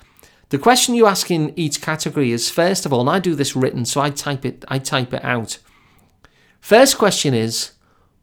The 0.49 0.59
question 0.59 0.95
you 0.95 1.07
ask 1.07 1.31
in 1.31 1.53
each 1.57 1.81
category 1.81 2.33
is 2.33 2.51
first 2.51 2.87
of 2.87 2.93
all, 2.93 3.01
and 3.01 3.11
I 3.11 3.19
do 3.19 3.35
this 3.35 3.55
written, 3.55 3.85
so 3.85 4.01
I 4.01 4.11
type 4.11 4.45
it, 4.45 4.65
I 4.69 4.79
type 4.79 5.13
it 5.13 5.25
out. 5.25 5.59
First 6.61 6.99
question 6.99 7.35
is, 7.35 7.73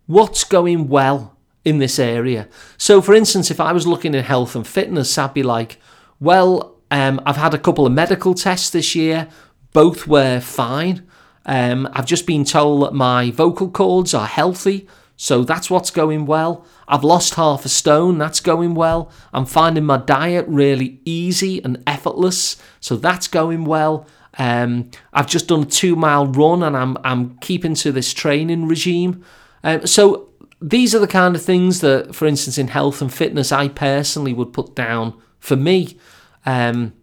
what's 0.07 0.43
going 0.43 0.87
well 0.87 1.37
in 1.63 1.77
this 1.77 1.99
area? 1.99 2.47
So, 2.77 3.01
for 3.01 3.13
instance, 3.13 3.51
if 3.51 3.59
I 3.59 3.71
was 3.73 3.87
looking 3.87 4.15
at 4.15 4.25
health 4.25 4.55
and 4.55 4.65
fitness, 4.65 5.17
I'd 5.17 5.33
be 5.33 5.43
like, 5.43 5.79
well, 6.19 6.75
um, 6.91 7.21
I've 7.25 7.37
had 7.37 7.53
a 7.53 7.59
couple 7.59 7.85
of 7.85 7.93
medical 7.93 8.33
tests 8.33 8.69
this 8.69 8.95
year, 8.95 9.27
both 9.73 10.07
were 10.07 10.39
fine. 10.39 11.07
Um, 11.45 11.87
I've 11.93 12.05
just 12.05 12.25
been 12.25 12.43
told 12.43 12.83
that 12.83 12.93
my 12.93 13.31
vocal 13.31 13.69
cords 13.69 14.13
are 14.13 14.27
healthy, 14.27 14.87
so 15.15 15.43
that's 15.43 15.69
what's 15.69 15.91
going 15.91 16.25
well. 16.25 16.65
I've 16.87 17.03
lost 17.03 17.35
half 17.35 17.65
a 17.65 17.69
stone, 17.69 18.17
that's 18.17 18.39
going 18.39 18.75
well. 18.75 19.11
I'm 19.33 19.45
finding 19.45 19.85
my 19.85 19.97
diet 19.97 20.45
really 20.47 20.99
easy 21.05 21.63
and 21.63 21.81
effortless, 21.87 22.61
so 22.79 22.95
that's 22.97 23.27
going 23.27 23.65
well. 23.65 24.07
Um, 24.37 24.91
I've 25.13 25.27
just 25.27 25.47
done 25.47 25.63
a 25.63 25.65
two 25.65 25.95
mile 25.95 26.27
run 26.27 26.61
and 26.61 26.77
I'm, 26.77 26.97
I'm 27.03 27.37
keeping 27.39 27.73
to 27.75 27.91
this 27.91 28.13
training 28.13 28.67
regime. 28.67 29.23
Um, 29.63 29.87
so 29.87 30.29
these 30.61 30.93
are 30.93 30.99
the 30.99 31.07
kind 31.07 31.35
of 31.35 31.41
things 31.41 31.81
that, 31.81 32.15
for 32.15 32.27
instance, 32.27 32.57
in 32.57 32.67
health 32.67 33.01
and 33.01 33.13
fitness, 33.13 33.51
I 33.51 33.67
personally 33.69 34.33
would 34.33 34.53
put 34.53 34.75
down 34.75 35.19
for 35.39 35.55
me. 35.55 35.97
Um, 36.45 36.93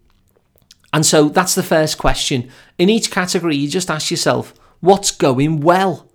and 0.94 1.04
so 1.04 1.28
that's 1.28 1.56
the 1.56 1.64
first 1.64 1.98
question. 1.98 2.48
In 2.78 2.88
each 2.88 3.10
category, 3.10 3.56
you 3.56 3.68
just 3.68 3.90
ask 3.90 4.12
yourself, 4.12 4.54
what's 4.78 5.10
going 5.10 5.60
well? 5.60 6.08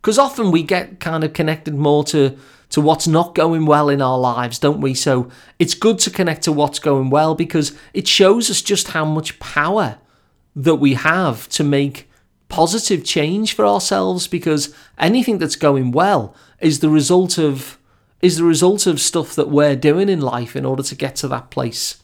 Because 0.00 0.18
often 0.18 0.50
we 0.50 0.62
get 0.62 1.00
kind 1.00 1.22
of 1.22 1.34
connected 1.34 1.74
more 1.74 2.02
to, 2.04 2.38
to 2.70 2.80
what's 2.80 3.06
not 3.06 3.34
going 3.34 3.66
well 3.66 3.90
in 3.90 4.00
our 4.00 4.18
lives, 4.18 4.58
don't 4.58 4.80
we? 4.80 4.94
So 4.94 5.28
it's 5.58 5.74
good 5.74 5.98
to 5.98 6.10
connect 6.10 6.44
to 6.44 6.52
what's 6.52 6.78
going 6.78 7.10
well 7.10 7.34
because 7.34 7.76
it 7.92 8.08
shows 8.08 8.48
us 8.48 8.62
just 8.62 8.88
how 8.88 9.04
much 9.04 9.38
power 9.38 9.98
that 10.56 10.76
we 10.76 10.94
have 10.94 11.46
to 11.50 11.62
make 11.62 12.10
positive 12.48 13.04
change 13.04 13.54
for 13.54 13.66
ourselves 13.66 14.26
because 14.28 14.74
anything 14.96 15.36
that's 15.36 15.56
going 15.56 15.92
well 15.92 16.34
is 16.58 16.80
the 16.80 16.88
result 16.88 17.38
of 17.38 17.78
is 18.22 18.38
the 18.38 18.44
result 18.44 18.86
of 18.86 18.98
stuff 18.98 19.34
that 19.34 19.50
we're 19.50 19.76
doing 19.76 20.08
in 20.08 20.22
life 20.22 20.56
in 20.56 20.64
order 20.64 20.82
to 20.82 20.94
get 20.94 21.16
to 21.16 21.28
that 21.28 21.50
place. 21.50 22.01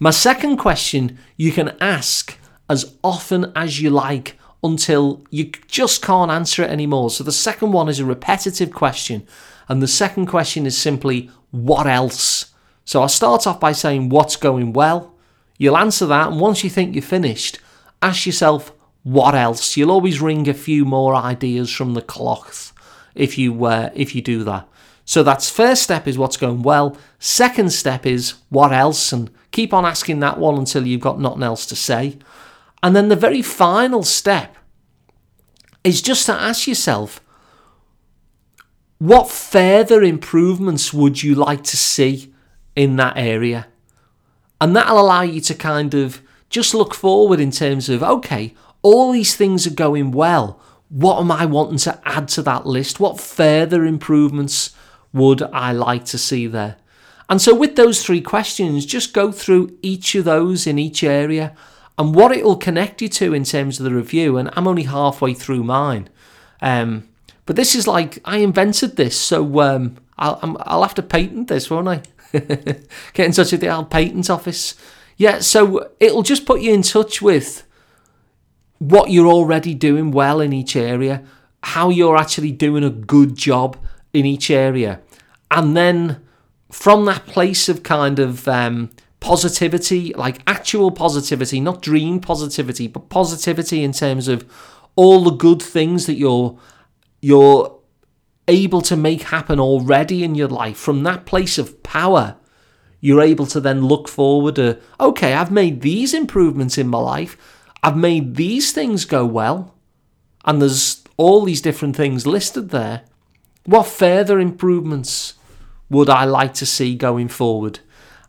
My 0.00 0.10
second 0.10 0.58
question 0.58 1.18
you 1.36 1.50
can 1.50 1.76
ask 1.80 2.38
as 2.70 2.94
often 3.02 3.52
as 3.56 3.80
you 3.80 3.90
like 3.90 4.38
until 4.62 5.24
you 5.30 5.50
just 5.66 6.02
can't 6.02 6.30
answer 6.30 6.62
it 6.62 6.70
anymore. 6.70 7.10
So 7.10 7.24
the 7.24 7.32
second 7.32 7.72
one 7.72 7.88
is 7.88 7.98
a 7.98 8.04
repetitive 8.04 8.72
question 8.72 9.26
and 9.68 9.82
the 9.82 9.88
second 9.88 10.26
question 10.26 10.66
is 10.66 10.78
simply 10.78 11.30
what 11.50 11.86
else? 11.86 12.52
So 12.84 13.02
I'll 13.02 13.08
start 13.08 13.46
off 13.46 13.58
by 13.58 13.72
saying 13.72 14.08
what's 14.08 14.36
going 14.36 14.72
well. 14.72 15.14
You'll 15.58 15.76
answer 15.76 16.06
that 16.06 16.28
and 16.28 16.40
once 16.40 16.62
you 16.62 16.70
think 16.70 16.94
you're 16.94 17.02
finished, 17.02 17.58
ask 18.00 18.24
yourself 18.24 18.72
what 19.02 19.34
else. 19.34 19.76
You'll 19.76 19.90
always 19.90 20.20
wring 20.20 20.48
a 20.48 20.54
few 20.54 20.84
more 20.84 21.16
ideas 21.16 21.72
from 21.72 21.94
the 21.94 22.02
cloth 22.02 22.72
if 23.16 23.36
you 23.36 23.64
uh, 23.64 23.90
if 23.94 24.14
you 24.14 24.22
do 24.22 24.44
that. 24.44 24.68
So 25.08 25.22
that's 25.22 25.48
first 25.48 25.82
step 25.84 26.06
is 26.06 26.18
what's 26.18 26.36
going 26.36 26.60
well. 26.60 26.94
Second 27.18 27.72
step 27.72 28.04
is 28.04 28.34
what 28.50 28.74
else, 28.74 29.10
and 29.10 29.30
keep 29.52 29.72
on 29.72 29.86
asking 29.86 30.20
that 30.20 30.36
one 30.36 30.58
until 30.58 30.86
you've 30.86 31.00
got 31.00 31.18
nothing 31.18 31.42
else 31.42 31.64
to 31.64 31.74
say. 31.74 32.18
And 32.82 32.94
then 32.94 33.08
the 33.08 33.16
very 33.16 33.40
final 33.40 34.02
step 34.02 34.54
is 35.82 36.02
just 36.02 36.26
to 36.26 36.34
ask 36.34 36.68
yourself, 36.68 37.22
what 38.98 39.30
further 39.30 40.02
improvements 40.02 40.92
would 40.92 41.22
you 41.22 41.34
like 41.34 41.64
to 41.64 41.78
see 41.78 42.34
in 42.76 42.96
that 42.96 43.16
area? 43.16 43.66
And 44.60 44.76
that'll 44.76 45.00
allow 45.00 45.22
you 45.22 45.40
to 45.40 45.54
kind 45.54 45.94
of 45.94 46.20
just 46.50 46.74
look 46.74 46.92
forward 46.92 47.40
in 47.40 47.50
terms 47.50 47.88
of, 47.88 48.02
okay, 48.02 48.52
all 48.82 49.12
these 49.12 49.34
things 49.34 49.66
are 49.66 49.70
going 49.70 50.10
well. 50.10 50.60
What 50.90 51.18
am 51.18 51.32
I 51.32 51.46
wanting 51.46 51.78
to 51.78 51.98
add 52.04 52.28
to 52.28 52.42
that 52.42 52.66
list? 52.66 53.00
What 53.00 53.18
further 53.18 53.86
improvements 53.86 54.74
would 55.12 55.42
I 55.42 55.72
like 55.72 56.04
to 56.06 56.18
see 56.18 56.46
there? 56.46 56.76
And 57.28 57.40
so, 57.42 57.54
with 57.54 57.76
those 57.76 58.02
three 58.02 58.20
questions, 58.20 58.86
just 58.86 59.12
go 59.12 59.30
through 59.30 59.76
each 59.82 60.14
of 60.14 60.24
those 60.24 60.66
in 60.66 60.78
each 60.78 61.04
area 61.04 61.54
and 61.98 62.14
what 62.14 62.32
it 62.32 62.44
will 62.44 62.56
connect 62.56 63.02
you 63.02 63.08
to 63.08 63.34
in 63.34 63.44
terms 63.44 63.78
of 63.78 63.84
the 63.84 63.94
review. 63.94 64.38
And 64.38 64.50
I'm 64.54 64.68
only 64.68 64.84
halfway 64.84 65.34
through 65.34 65.64
mine. 65.64 66.08
Um, 66.62 67.08
but 67.44 67.56
this 67.56 67.74
is 67.74 67.86
like, 67.86 68.20
I 68.24 68.38
invented 68.38 68.96
this, 68.96 69.18
so 69.18 69.60
um, 69.60 69.96
I'll, 70.18 70.56
I'll 70.60 70.82
have 70.82 70.94
to 70.96 71.02
patent 71.02 71.48
this, 71.48 71.70
won't 71.70 71.88
I? 71.88 72.02
Get 72.32 73.26
in 73.26 73.32
touch 73.32 73.52
with 73.52 73.60
the 73.60 73.74
old 73.74 73.90
patent 73.90 74.28
office. 74.30 74.74
Yeah, 75.16 75.40
so 75.40 75.90
it'll 75.98 76.22
just 76.22 76.46
put 76.46 76.60
you 76.60 76.72
in 76.72 76.82
touch 76.82 77.20
with 77.20 77.64
what 78.78 79.10
you're 79.10 79.26
already 79.26 79.74
doing 79.74 80.10
well 80.10 80.40
in 80.40 80.52
each 80.52 80.76
area, 80.76 81.24
how 81.62 81.88
you're 81.88 82.16
actually 82.16 82.52
doing 82.52 82.84
a 82.84 82.90
good 82.90 83.36
job 83.36 83.76
in 84.12 84.26
each 84.26 84.50
area. 84.50 85.00
And 85.50 85.76
then 85.76 86.22
from 86.70 87.04
that 87.06 87.26
place 87.26 87.68
of 87.68 87.82
kind 87.82 88.18
of 88.18 88.46
um, 88.48 88.90
positivity, 89.20 90.12
like 90.14 90.42
actual 90.46 90.90
positivity, 90.90 91.60
not 91.60 91.82
dream 91.82 92.20
positivity, 92.20 92.88
but 92.88 93.08
positivity 93.08 93.82
in 93.82 93.92
terms 93.92 94.28
of 94.28 94.50
all 94.96 95.24
the 95.24 95.30
good 95.30 95.62
things 95.62 96.06
that 96.06 96.16
you're 96.16 96.58
you're 97.20 97.76
able 98.46 98.80
to 98.80 98.96
make 98.96 99.22
happen 99.22 99.60
already 99.60 100.22
in 100.22 100.34
your 100.34 100.48
life 100.48 100.76
from 100.76 101.02
that 101.02 101.26
place 101.26 101.58
of 101.58 101.82
power 101.82 102.36
you're 103.00 103.22
able 103.22 103.46
to 103.46 103.60
then 103.60 103.86
look 103.86 104.08
forward 104.08 104.56
to, 104.56 104.78
okay, 104.98 105.34
I've 105.34 105.50
made 105.50 105.80
these 105.80 106.12
improvements 106.12 106.78
in 106.78 106.88
my 106.88 106.98
life. 106.98 107.36
I've 107.82 107.96
made 107.96 108.34
these 108.34 108.72
things 108.72 109.04
go 109.04 109.24
well. 109.24 109.74
And 110.44 110.60
there's 110.60 111.04
all 111.16 111.44
these 111.44 111.60
different 111.60 111.96
things 111.96 112.26
listed 112.26 112.70
there. 112.70 113.02
What 113.68 113.86
further 113.86 114.40
improvements 114.40 115.34
would 115.90 116.08
I 116.08 116.24
like 116.24 116.54
to 116.54 116.64
see 116.64 116.94
going 116.94 117.28
forward? 117.28 117.80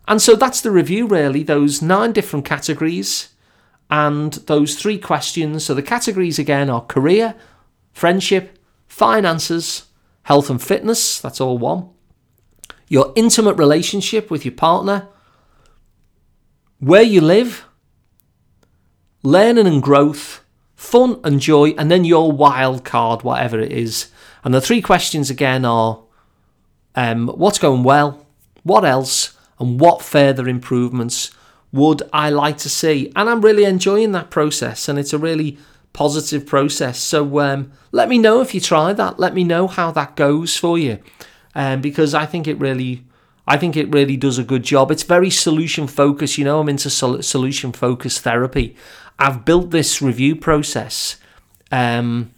And 0.06 0.20
so 0.20 0.34
that's 0.34 0.60
the 0.60 0.70
review, 0.70 1.06
really. 1.06 1.42
Those 1.42 1.80
nine 1.80 2.12
different 2.12 2.44
categories 2.44 3.30
and 3.88 4.34
those 4.34 4.76
three 4.76 4.98
questions. 4.98 5.64
So 5.64 5.72
the 5.72 5.82
categories 5.82 6.38
again 6.38 6.68
are 6.68 6.82
career, 6.82 7.36
friendship, 7.94 8.58
finances, 8.86 9.86
health 10.24 10.50
and 10.50 10.62
fitness. 10.62 11.18
That's 11.18 11.40
all 11.40 11.56
one 11.56 11.88
your 12.86 13.12
intimate 13.16 13.54
relationship 13.54 14.30
with 14.30 14.44
your 14.44 14.52
partner, 14.52 15.08
where 16.80 17.04
you 17.04 17.20
live, 17.22 17.64
learning 19.22 19.66
and 19.66 19.80
growth, 19.80 20.44
fun 20.74 21.18
and 21.22 21.40
joy, 21.40 21.70
and 21.78 21.88
then 21.88 22.04
your 22.04 22.32
wild 22.32 22.84
card, 22.84 23.22
whatever 23.22 23.60
it 23.60 23.72
is. 23.72 24.10
And 24.44 24.54
the 24.54 24.60
three 24.60 24.80
questions 24.80 25.30
again 25.30 25.64
are 25.64 26.02
um, 26.94 27.28
what's 27.28 27.58
going 27.58 27.82
well, 27.82 28.26
what 28.62 28.84
else, 28.84 29.36
and 29.58 29.78
what 29.80 30.02
further 30.02 30.48
improvements 30.48 31.30
would 31.72 32.02
I 32.12 32.30
like 32.30 32.58
to 32.58 32.68
see? 32.68 33.12
And 33.14 33.28
I'm 33.28 33.42
really 33.42 33.64
enjoying 33.64 34.12
that 34.12 34.30
process, 34.30 34.88
and 34.88 34.98
it's 34.98 35.12
a 35.12 35.18
really 35.18 35.58
positive 35.92 36.46
process. 36.46 36.98
So 36.98 37.40
um, 37.40 37.72
let 37.92 38.08
me 38.08 38.18
know 38.18 38.40
if 38.40 38.54
you 38.54 38.60
try 38.60 38.92
that. 38.92 39.18
Let 39.18 39.34
me 39.34 39.44
know 39.44 39.66
how 39.66 39.90
that 39.92 40.16
goes 40.16 40.56
for 40.56 40.78
you, 40.78 40.98
um, 41.54 41.80
because 41.80 42.14
I 42.14 42.26
think 42.26 42.46
it 42.46 42.58
really, 42.58 43.04
I 43.46 43.56
think 43.56 43.76
it 43.76 43.92
really 43.92 44.16
does 44.16 44.38
a 44.38 44.44
good 44.44 44.62
job. 44.62 44.90
It's 44.90 45.02
very 45.02 45.30
solution 45.30 45.86
focused. 45.86 46.38
You 46.38 46.44
know, 46.44 46.60
I'm 46.60 46.68
into 46.68 46.90
sol- 46.90 47.22
solution 47.22 47.72
focused 47.72 48.20
therapy. 48.20 48.76
I've 49.18 49.44
built 49.44 49.70
this 49.70 50.00
review 50.00 50.34
process 50.34 51.16
um, 51.70 52.32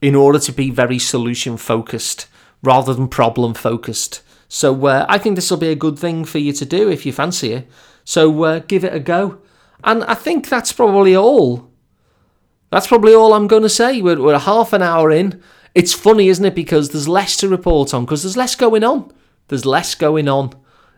in 0.00 0.14
order 0.14 0.38
to 0.38 0.52
be 0.52 0.70
very 0.70 0.98
solution 0.98 1.56
focused 1.56 2.26
rather 2.62 2.94
than 2.94 3.08
problem 3.08 3.54
focused. 3.54 4.22
So 4.48 4.86
uh, 4.86 5.06
I 5.08 5.18
think 5.18 5.36
this 5.36 5.50
will 5.50 5.58
be 5.58 5.70
a 5.70 5.76
good 5.76 5.98
thing 5.98 6.24
for 6.24 6.38
you 6.38 6.52
to 6.54 6.64
do 6.64 6.90
if 6.90 7.04
you 7.04 7.12
fancy 7.12 7.52
it. 7.52 7.68
So 8.04 8.42
uh, 8.44 8.58
give 8.60 8.84
it 8.84 8.94
a 8.94 9.00
go. 9.00 9.38
And 9.84 10.04
I 10.04 10.14
think 10.14 10.48
that's 10.48 10.72
probably 10.72 11.14
all. 11.14 11.70
That's 12.70 12.86
probably 12.86 13.14
all 13.14 13.34
I'm 13.34 13.46
going 13.46 13.62
to 13.62 13.68
say. 13.68 14.02
We're, 14.02 14.20
we're 14.20 14.38
half 14.38 14.72
an 14.72 14.82
hour 14.82 15.10
in. 15.10 15.42
It's 15.74 15.92
funny, 15.92 16.28
isn't 16.28 16.44
it? 16.44 16.54
Because 16.54 16.90
there's 16.90 17.08
less 17.08 17.36
to 17.38 17.48
report 17.48 17.94
on, 17.94 18.04
because 18.04 18.22
there's 18.22 18.36
less 18.36 18.54
going 18.54 18.84
on. 18.84 19.12
There's 19.48 19.66
less 19.66 19.94
going 19.94 20.28
on. 20.28 20.54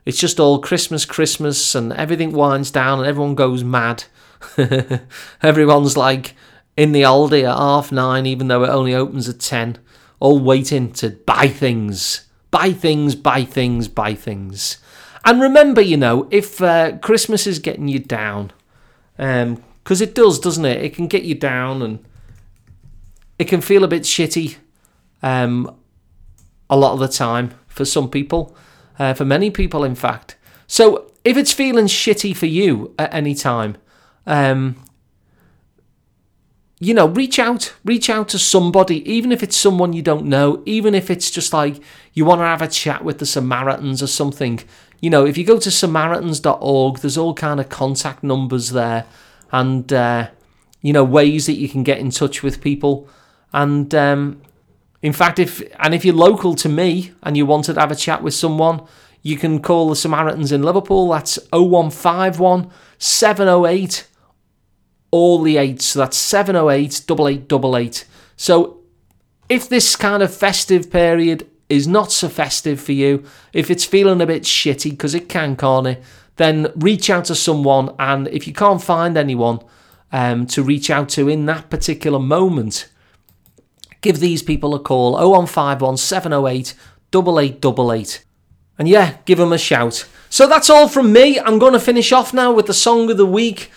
It's 0.07 0.19
just 0.19 0.41
all 0.41 0.61
Christmas, 0.61 1.05
Christmas, 1.05 1.75
and 1.75 1.93
everything 1.93 2.33
winds 2.33 2.71
down 2.71 3.01
and 3.01 3.09
everyone 3.09 3.35
goes 3.35 3.63
mad. 3.63 4.05
Everyone's 5.43 5.97
like 5.97 6.35
in 6.81 6.93
the 6.93 7.03
Aldi 7.03 7.43
at 7.43 7.59
half 7.59 7.93
nine, 7.93 8.25
even 8.25 8.49
though 8.49 8.65
it 8.65 8.71
only 8.71 8.95
opens 8.95 9.29
at 9.29 9.39
10, 9.39 9.77
all 10.19 10.39
waiting 10.39 10.91
to 10.95 11.11
buy 11.11 11.47
things. 11.47 12.27
Buy 12.51 12.73
things, 12.73 13.15
buy 13.15 13.45
things, 13.45 13.87
buy 13.87 14.15
things. 14.15 14.79
And 15.27 15.43
remember, 15.43 15.83
you 15.83 15.99
know, 15.99 16.27
if 16.31 16.63
uh, 16.63 16.97
Christmas 16.97 17.47
is 17.47 17.59
getting 17.59 17.89
you 17.89 17.99
down, 17.99 18.53
because 19.17 20.01
um, 20.01 20.09
it 20.09 20.15
does, 20.15 20.41
doesn't 20.41 20.65
it? 20.65 20.83
It 20.83 20.95
can 20.95 21.07
get 21.07 21.23
you 21.23 21.35
down 21.35 21.83
and 21.83 22.03
it 23.39 23.45
can 23.45 23.61
feel 23.61 23.85
a 23.85 23.89
bit 23.89 24.05
shitty 24.05 24.57
um, 25.23 25.77
a 26.71 26.79
lot 26.79 26.95
of 26.95 26.99
the 26.99 27.09
time 27.09 27.51
for 27.67 27.85
some 27.85 28.09
people, 28.09 28.57
uh, 28.99 29.13
for 29.13 29.27
many 29.27 29.51
people, 29.51 29.85
in 29.85 29.95
fact. 29.95 30.39
So 30.67 31.13
if 31.27 31.37
it's 31.37 31.53
feeling 31.53 31.89
shitty 31.89 32.35
for 32.35 32.47
you 32.47 32.95
at 32.99 33.13
any 33.13 33.35
time, 33.35 33.77
um, 34.27 34.83
you 36.83 36.95
know, 36.95 37.07
reach 37.07 37.39
out, 37.39 37.75
reach 37.85 38.09
out 38.09 38.27
to 38.31 38.39
somebody, 38.39 39.09
even 39.11 39.33
if 39.33 39.43
it's 39.43 39.57
someone 39.57 39.93
you 39.93 40.01
don't 40.01 40.25
know, 40.25 40.63
even 40.65 40.95
if 40.95 41.11
it's 41.11 41.31
just 41.31 41.53
like 41.53 41.77
you 42.15 42.25
want 42.25 42.41
to 42.41 42.47
have 42.47 42.63
a 42.63 42.69
chat 42.69 43.05
with 43.05 43.19
the 43.19 43.27
Samaritans 43.27 44.03
or 44.03 44.07
something. 44.07 44.61
You 44.99 45.11
know, 45.11 45.27
if 45.27 45.37
you 45.37 45.45
go 45.45 45.59
to 45.59 45.71
samaritans.org, 45.71 46.99
there's 46.99 47.19
all 47.19 47.35
kind 47.35 47.61
of 47.61 47.69
contact 47.69 48.23
numbers 48.23 48.71
there 48.71 49.05
and, 49.53 49.93
uh, 49.93 50.31
you 50.81 50.95
know, 50.95 51.05
ways 51.05 51.45
that 51.47 51.59
you 51.59 51.69
can 51.69 51.83
get 51.83 51.99
in 51.99 52.11
touch 52.11 52.43
with 52.43 52.63
people. 52.63 53.07
And 53.53 53.95
um, 53.95 54.41
in 55.03 55.13
fact, 55.13 55.39
if 55.39 55.63
and 55.79 55.95
if 55.95 56.03
you're 56.05 56.15
local 56.15 56.55
to 56.57 56.69
me 56.71 57.13
and 57.23 57.37
you 57.37 57.45
wanted 57.45 57.75
to 57.75 57.81
have 57.81 57.93
a 57.93 57.97
chat 57.97 58.23
with 58.23 58.33
someone, 58.33 58.87
you 59.21 59.37
can 59.37 59.61
call 59.61 59.91
the 59.91 59.97
Samaritans 59.97 60.51
in 60.51 60.63
Liverpool. 60.63 61.11
That's 61.11 61.39
0151 61.53 62.71
708 62.99 64.07
all 65.11 65.41
the 65.43 65.57
eights. 65.57 65.87
So 65.87 66.01
that's 66.01 66.17
708 66.17 67.03
8888. 67.11 68.05
So 68.37 68.81
if 69.49 69.69
this 69.69 69.97
kind 69.97 70.23
of 70.23 70.35
festive 70.35 70.91
period 70.91 71.47
is 71.69 71.87
not 71.87 72.13
so 72.13 72.29
festive 72.29 72.81
for 72.81 72.93
you, 72.93 73.25
if 73.53 73.71
it's 73.71 73.85
feeling 73.85 74.21
a 74.21 74.27
bit 74.27 74.43
shitty, 74.43 74.91
because 74.91 75.15
it 75.15 75.29
can, 75.29 75.57
can't 75.57 75.87
it, 75.87 76.03
then 76.37 76.73
reach 76.77 77.11
out 77.11 77.27
to 77.27 77.35
someone. 77.35 77.95
And 77.99 78.29
if 78.29 78.47
you 78.47 78.53
can't 78.53 78.83
find 78.83 79.17
anyone 79.17 79.61
um, 80.13 80.47
to 80.49 80.63
reach 80.63 80.91
out 80.91 81.09
to 81.11 81.29
in 81.29 81.47
that 81.47 81.71
particular 81.71 82.19
moment, 82.19 82.89
give 84.01 84.21
these 84.21 84.43
people 84.43 84.75
a 84.75 84.81
call 84.81 85.13
0151 85.13 85.97
708 85.97 86.75
8888. 87.13 88.25
And 88.79 88.89
yeah, 88.89 89.19
give 89.27 89.39
them 89.39 89.53
a 89.53 89.59
shout. 89.59 90.07
So 90.31 90.47
that's 90.47 90.71
all 90.71 90.89
from 90.89 91.13
me. 91.13 91.39
I'm 91.39 91.59
going 91.59 91.75
to 91.75 91.81
finish 91.81 92.13
off 92.13 92.33
now 92.33 92.53
with 92.53 92.67
the 92.67 92.75
song 92.75 93.11
of 93.11 93.17
the 93.17 93.27
week. 93.27 93.71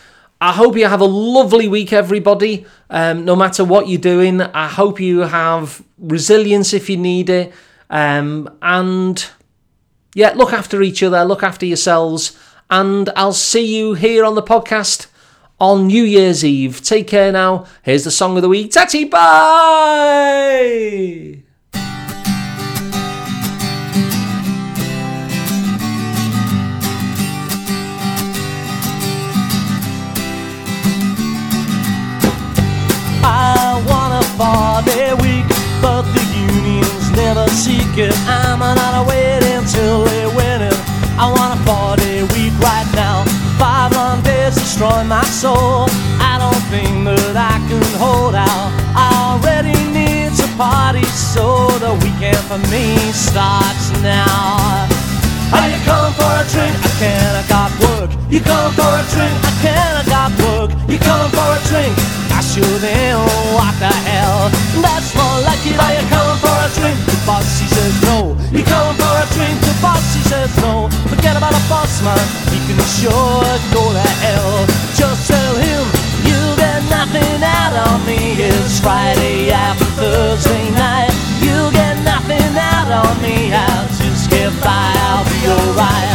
I 0.43 0.51
hope 0.51 0.75
you 0.75 0.87
have 0.87 0.99
a 0.99 1.05
lovely 1.05 1.69
week, 1.69 1.93
everybody. 1.93 2.65
Um, 2.89 3.23
no 3.23 3.33
matter 3.33 3.63
what 3.63 3.87
you're 3.87 3.97
doing, 3.97 4.41
I 4.41 4.67
hope 4.67 4.99
you 4.99 5.21
have 5.21 5.81
resilience 5.97 6.73
if 6.73 6.89
you 6.89 6.97
need 6.97 7.29
it. 7.29 7.53
Um, 7.89 8.53
and 8.61 9.25
yeah, 10.13 10.33
look 10.35 10.51
after 10.51 10.81
each 10.81 11.01
other, 11.01 11.23
look 11.23 11.43
after 11.43 11.65
yourselves. 11.65 12.37
And 12.69 13.09
I'll 13.15 13.31
see 13.31 13.77
you 13.77 13.93
here 13.93 14.25
on 14.25 14.35
the 14.35 14.43
podcast 14.43 15.07
on 15.61 15.87
New 15.87 16.03
Year's 16.03 16.43
Eve. 16.43 16.81
Take 16.81 17.07
care 17.07 17.31
now. 17.31 17.65
Here's 17.81 18.03
the 18.03 18.11
song 18.11 18.35
of 18.35 18.41
the 18.41 18.49
week. 18.49 18.71
Tatty 18.71 19.05
bye! 19.05 19.23
Four-day 34.37 35.13
week, 35.21 35.45
but 35.81 36.01
the 36.13 36.23
unions 36.33 37.11
never 37.11 37.47
seek 37.49 37.97
it. 37.97 38.13
I'm 38.25 38.59
not 38.59 39.07
waiting 39.07 39.61
till 39.65 40.05
they 40.05 40.25
win 40.25 40.61
it. 40.61 40.77
I 41.17 41.29
want 41.29 41.53
a 41.53 41.59
four-day 41.65 42.23
week 42.33 42.53
right 42.57 42.89
now. 42.95 43.25
Five 43.61 43.93
long 43.93 44.21
days 44.23 44.55
destroy 44.55 45.03
my 45.03 45.23
soul. 45.25 45.85
I 46.17 46.41
don't 46.41 46.63
think 46.73 47.05
that 47.05 47.37
I 47.37 47.61
can 47.69 47.85
hold 48.01 48.33
out. 48.33 48.69
I 48.97 49.09
already 49.29 49.77
need 49.93 50.33
to 50.41 50.47
party, 50.57 51.05
so 51.13 51.67
the 51.77 51.93
weekend 52.01 52.41
for 52.49 52.57
me 52.73 52.97
starts 53.13 53.93
now. 54.01 54.89
Are 55.53 55.69
you 55.69 55.77
come 55.85 56.09
for 56.17 56.33
a 56.41 56.45
drink? 56.49 56.73
I 56.73 56.91
can't, 56.97 57.35
I 57.37 57.43
got 57.45 57.69
work. 57.85 58.09
You 58.33 58.41
come 58.41 58.73
for 58.73 58.89
a 58.89 59.05
drink? 59.13 59.37
I 59.45 59.53
can't, 59.61 59.95
I 60.01 60.03
got 60.09 60.29
work. 60.41 60.69
You 60.89 60.97
come 60.97 61.29
for 61.29 61.49
a 61.53 61.61
drink? 61.69 62.12
Sure 62.53 62.61
what 63.57 63.73
the 63.81 63.89
hell? 64.05 64.45
That's 64.77 65.09
more 65.17 65.41
like 65.41 65.65
it. 65.65 65.73
Are 65.73 65.89
you 65.89 66.05
come 66.05 66.37
for 66.37 66.53
a 66.53 66.69
drink? 66.77 67.01
The 67.09 67.17
boss, 67.25 67.57
he 67.57 67.65
says 67.65 67.97
no. 68.05 68.37
You 68.53 68.61
come 68.61 68.93
for 68.93 69.09
a 69.09 69.25
drink? 69.33 69.57
The 69.65 69.73
boss, 69.81 70.13
he 70.13 70.21
says 70.29 70.53
no. 70.61 70.85
Forget 71.09 71.33
about 71.33 71.57
a 71.57 71.63
boss, 71.65 72.05
man. 72.05 72.21
He 72.53 72.61
can 72.69 72.77
sure 72.93 73.41
go 73.73 73.81
to 73.97 74.05
hell. 74.21 74.69
Just 74.93 75.25
tell 75.33 75.55
him 75.65 75.81
you 76.29 76.37
get 76.61 76.85
nothing 76.93 77.41
out 77.41 77.73
of 77.89 78.05
me. 78.05 78.37
It's 78.37 78.79
Friday 78.79 79.49
after 79.49 79.89
Thursday 79.97 80.69
night. 80.77 81.09
You 81.41 81.73
get 81.73 82.05
nothing 82.05 82.53
out 82.53 82.85
of 83.01 83.17
me. 83.23 83.49
I'll 83.49 83.89
just 83.97 84.29
get 84.29 84.53
by. 84.61 84.93
I'll 85.09 85.25
be 85.25 85.49
alright. 85.49 86.12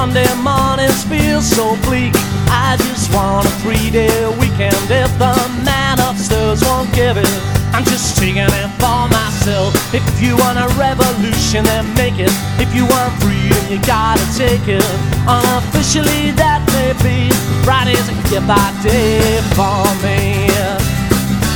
Monday 0.00 0.32
mornings 0.40 1.04
feel 1.04 1.42
so 1.42 1.76
bleak. 1.84 2.16
I 2.48 2.80
just 2.88 3.12
want 3.12 3.44
a 3.44 3.50
three 3.60 3.90
day 3.90 4.08
weekend. 4.40 4.72
If 4.88 5.12
the 5.20 5.36
man 5.60 6.00
upstairs 6.00 6.64
won't 6.64 6.88
give 6.94 7.18
it, 7.18 7.28
I'm 7.76 7.84
just 7.84 8.16
taking 8.16 8.48
it 8.48 8.70
for 8.80 9.04
myself. 9.12 9.76
If 9.92 10.00
you 10.16 10.40
want 10.40 10.56
a 10.56 10.72
revolution, 10.80 11.68
then 11.68 11.84
make 12.00 12.16
it. 12.16 12.32
If 12.56 12.74
you 12.74 12.88
want 12.88 13.12
freedom, 13.20 13.60
you 13.68 13.76
gotta 13.84 14.24
take 14.32 14.64
it. 14.72 14.88
Unofficially, 15.28 16.32
that 16.32 16.64
may 16.72 16.96
be 17.04 17.28
Friday's 17.60 18.08
a 18.08 18.16
goodbye 18.32 18.72
day 18.80 19.20
for 19.52 19.84
me. 20.00 20.48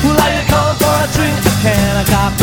Well, 0.05 0.20
I 0.20 0.45
come 0.53 0.76
for 0.76 0.92
a 1.01 1.09
drink, 1.16 1.40
can, 1.64 1.97
I 1.97 2.05
got 2.12 2.36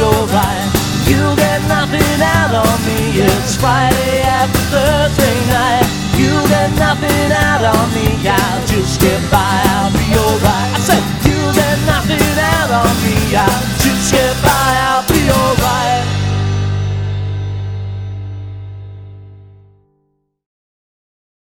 alright. 0.00 0.68
You 1.06 1.36
get 1.36 1.60
nothing 1.68 2.20
out 2.22 2.54
of 2.54 2.74
me. 2.86 3.20
It's 3.20 3.56
Friday 3.56 4.22
after 4.22 4.64
Thursday 4.72 5.38
night. 5.52 5.86
You 6.16 6.32
get 6.48 6.70
nothing 6.78 7.30
out 7.32 7.64
of 7.64 7.84
me. 7.94 8.08
I'll 8.26 8.66
just 8.66 9.00
get 9.00 9.20
by. 9.30 9.54
I'll 9.74 9.92
be 9.92 10.06
alright. 10.16 10.70
I 10.74 10.80
said 10.80 11.04
you 11.28 11.38
get 11.52 11.78
nothing 11.86 12.22
out 12.56 12.70
of 12.70 12.92
me. 13.04 13.36
I'll 13.36 13.73